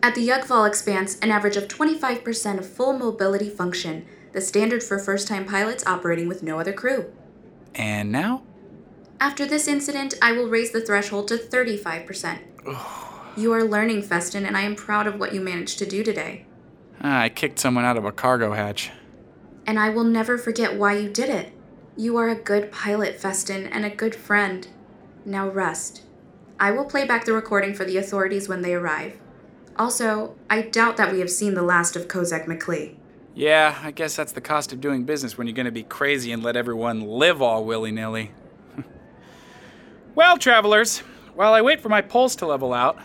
At 0.00 0.14
the 0.14 0.26
Yugval 0.26 0.66
Expanse, 0.66 1.18
an 1.20 1.30
average 1.30 1.56
of 1.56 1.66
25% 1.66 2.58
of 2.58 2.68
full 2.68 2.92
mobility 2.92 3.50
function, 3.50 4.06
the 4.32 4.40
standard 4.40 4.82
for 4.82 4.98
first 4.98 5.26
time 5.26 5.44
pilots 5.44 5.84
operating 5.86 6.28
with 6.28 6.42
no 6.42 6.60
other 6.60 6.72
crew. 6.72 7.12
And 7.74 8.12
now? 8.12 8.42
After 9.20 9.44
this 9.44 9.66
incident, 9.66 10.14
I 10.22 10.32
will 10.32 10.46
raise 10.46 10.70
the 10.70 10.80
threshold 10.80 11.26
to 11.28 11.36
35%. 11.36 12.38
you 13.36 13.52
are 13.52 13.64
learning, 13.64 14.02
Festin, 14.02 14.46
and 14.46 14.56
I 14.56 14.62
am 14.62 14.76
proud 14.76 15.08
of 15.08 15.18
what 15.18 15.34
you 15.34 15.40
managed 15.40 15.78
to 15.80 15.86
do 15.86 16.04
today. 16.04 16.46
Ah, 17.02 17.22
I 17.22 17.28
kicked 17.28 17.58
someone 17.58 17.84
out 17.84 17.96
of 17.96 18.04
a 18.04 18.12
cargo 18.12 18.52
hatch. 18.52 18.90
And 19.66 19.78
I 19.78 19.90
will 19.90 20.04
never 20.04 20.38
forget 20.38 20.76
why 20.76 20.94
you 20.94 21.08
did 21.08 21.28
it. 21.28 21.52
You 21.96 22.16
are 22.16 22.28
a 22.28 22.36
good 22.36 22.70
pilot, 22.70 23.20
Festin, 23.20 23.66
and 23.66 23.84
a 23.84 23.90
good 23.90 24.14
friend. 24.14 24.68
Now 25.24 25.48
rest. 25.48 26.02
I 26.60 26.70
will 26.70 26.84
play 26.84 27.04
back 27.04 27.24
the 27.24 27.32
recording 27.32 27.74
for 27.74 27.84
the 27.84 27.96
authorities 27.96 28.48
when 28.48 28.62
they 28.62 28.74
arrive. 28.74 29.18
Also, 29.78 30.34
I 30.50 30.62
doubt 30.62 30.96
that 30.96 31.12
we 31.12 31.20
have 31.20 31.30
seen 31.30 31.54
the 31.54 31.62
last 31.62 31.94
of 31.94 32.08
Kozak 32.08 32.46
McClee. 32.46 32.96
Yeah, 33.34 33.78
I 33.82 33.92
guess 33.92 34.16
that's 34.16 34.32
the 34.32 34.40
cost 34.40 34.72
of 34.72 34.80
doing 34.80 35.04
business 35.04 35.38
when 35.38 35.46
you're 35.46 35.54
gonna 35.54 35.70
be 35.70 35.84
crazy 35.84 36.32
and 36.32 36.42
let 36.42 36.56
everyone 36.56 37.02
live 37.02 37.40
all 37.40 37.64
willy 37.64 37.92
nilly. 37.92 38.32
well, 40.16 40.36
travelers, 40.36 40.98
while 41.34 41.54
I 41.54 41.62
wait 41.62 41.80
for 41.80 41.88
my 41.88 42.00
pulse 42.00 42.34
to 42.36 42.46
level 42.46 42.74
out, 42.74 42.98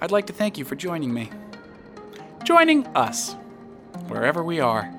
I'd 0.00 0.12
like 0.12 0.26
to 0.26 0.32
thank 0.32 0.58
you 0.58 0.64
for 0.64 0.76
joining 0.76 1.12
me. 1.12 1.30
Joining 2.44 2.86
us, 2.88 3.34
wherever 4.06 4.44
we 4.44 4.60
are. 4.60 4.94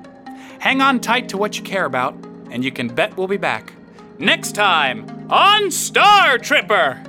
Hang 0.60 0.82
on 0.82 1.00
tight 1.00 1.30
to 1.30 1.38
what 1.38 1.58
you 1.58 1.64
care 1.64 1.86
about, 1.86 2.14
and 2.52 2.66
you 2.66 2.72
can 2.72 2.90
bet 2.90 3.16
we'll 3.16 3.30
be 3.30 3.38
back. 3.38 3.72
Next 4.18 4.52
time 4.52 5.28
on 5.30 5.72
Star 5.72 6.38
Tripper! 6.38 7.02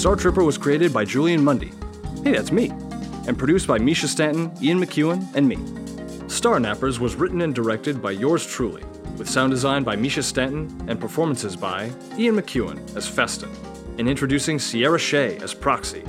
Star 0.00 0.16
Tripper 0.16 0.42
was 0.42 0.56
created 0.56 0.94
by 0.94 1.04
Julian 1.04 1.44
Mundy. 1.44 1.72
Hey, 2.24 2.32
that's 2.32 2.50
me. 2.50 2.70
And 3.28 3.36
produced 3.36 3.66
by 3.66 3.76
Misha 3.76 4.08
Stanton, 4.08 4.50
Ian 4.62 4.80
McEwen, 4.80 5.22
and 5.34 5.46
me. 5.46 5.56
Star 6.26 6.58
Nappers 6.58 6.98
was 6.98 7.16
written 7.16 7.42
and 7.42 7.54
directed 7.54 8.00
by 8.00 8.12
yours 8.12 8.46
truly, 8.46 8.82
with 9.18 9.28
sound 9.28 9.50
design 9.50 9.84
by 9.84 9.96
Misha 9.96 10.22
Stanton 10.22 10.86
and 10.88 10.98
performances 10.98 11.54
by 11.54 11.92
Ian 12.16 12.36
McEwen 12.36 12.96
as 12.96 13.06
Festin, 13.06 13.50
and 13.98 14.08
introducing 14.08 14.58
Sierra 14.58 14.98
Shea 14.98 15.36
as 15.36 15.52
Proxy, 15.52 16.02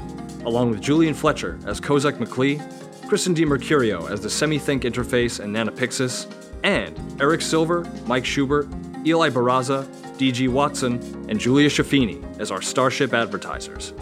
along 0.45 0.69
with 0.69 0.80
Julian 0.80 1.13
Fletcher 1.13 1.60
as 1.65 1.82
Kozak 1.82 2.13
McClee, 2.13 2.62
Kristen 3.10 3.36
DiMercurio 3.36 4.10
as 4.10 4.21
the 4.21 4.30
Semi-Think 4.30 4.84
interface 4.84 5.41
and 5.41 5.54
Nanopixis, 5.54 6.34
and 6.63 6.97
Eric 7.21 7.41
Silver, 7.41 7.86
Mike 8.06 8.25
Schubert, 8.25 8.69
Eli 9.06 9.30
Barraza, 9.30 9.86
DG 10.21 10.47
Watson, 10.47 11.01
and 11.29 11.39
Julia 11.39 11.67
Shafini 11.67 12.39
as 12.39 12.51
our 12.51 12.62
Starship 12.62 13.15
advertisers. 13.15 13.93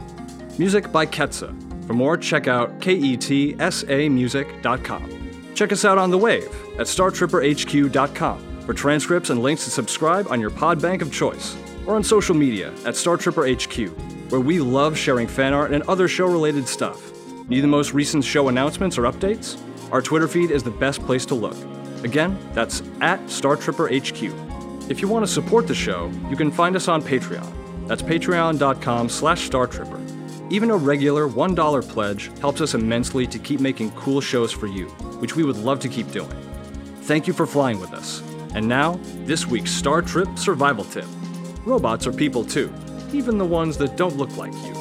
Music 0.58 0.92
by 0.92 1.06
Ketsa. 1.06 1.56
For 1.88 1.94
more, 1.94 2.18
check 2.18 2.50
out 2.50 2.80
ketsamusic.com. 2.80 5.54
Check 5.56 5.72
us 5.72 5.86
out 5.86 5.98
on 5.98 6.12
the 6.12 6.18
wave 6.18 6.54
at 6.78 6.88
startripperhq.com 6.88 8.62
for 8.66 8.74
transcripts 8.74 9.30
and 9.30 9.42
links 9.42 9.64
to 9.64 9.70
subscribe 9.70 10.28
on 10.30 10.42
your 10.42 10.50
pod 10.50 10.82
bank 10.82 11.02
of 11.02 11.10
choice, 11.12 11.56
or 11.88 11.96
on 11.96 12.04
social 12.04 12.36
media 12.36 12.72
at 12.86 12.96
StarTripperHQ, 12.96 14.30
where 14.30 14.42
we 14.42 14.60
love 14.60 14.98
sharing 14.98 15.28
fan 15.28 15.54
art 15.54 15.72
and 15.72 15.84
other 15.84 16.10
show 16.10 16.26
related 16.26 16.68
stuff. 16.68 17.14
Need 17.48 17.62
the 17.62 17.68
most 17.68 17.94
recent 17.94 18.26
show 18.26 18.50
announcements 18.50 18.98
or 18.98 19.04
updates? 19.04 19.58
Our 19.92 20.02
Twitter 20.02 20.28
feed 20.28 20.52
is 20.52 20.64
the 20.64 20.72
best 20.72 21.02
place 21.06 21.26
to 21.28 21.36
look. 21.36 21.56
Again, 22.04 22.38
that's 22.54 22.84
at 23.02 23.22
StarTripperHQ. 23.22 24.49
If 24.90 25.04
you 25.04 25.08
want 25.08 25.24
to 25.24 25.32
support 25.32 25.68
the 25.68 25.76
show, 25.76 26.12
you 26.32 26.36
can 26.36 26.50
find 26.50 26.76
us 26.76 26.88
on 26.88 27.04
Patreon. 27.04 27.88
That's 27.88 28.02
patreon.com 28.02 29.08
slash 29.10 29.48
startripper. 29.48 30.52
Even 30.52 30.72
a 30.72 30.78
regular 30.78 31.30
$1 31.30 31.88
pledge 31.88 32.32
helps 32.40 32.60
us 32.60 32.74
immensely 32.74 33.28
to 33.28 33.38
keep 33.38 33.60
making 33.60 33.92
cool 33.92 34.20
shows 34.20 34.52
for 34.52 34.66
you, 34.66 34.88
which 35.20 35.36
we 35.36 35.44
would 35.44 35.58
love 35.58 35.80
to 35.82 35.90
keep 35.90 36.12
doing. 36.12 36.36
Thank 37.04 37.28
you 37.28 37.34
for 37.34 37.46
flying 37.46 37.80
with 37.80 37.94
us. 37.94 38.24
And 38.56 38.68
now, 38.68 39.00
this 39.26 39.46
week's 39.46 39.70
Star 39.70 40.02
Trip 40.02 40.28
survival 40.40 40.84
tip. 40.86 41.06
Robots 41.66 42.08
are 42.08 42.12
people 42.12 42.44
too, 42.44 42.74
even 43.14 43.38
the 43.38 43.46
ones 43.46 43.78
that 43.78 43.96
don't 43.96 44.18
look 44.18 44.36
like 44.38 44.54
you. 44.54 44.79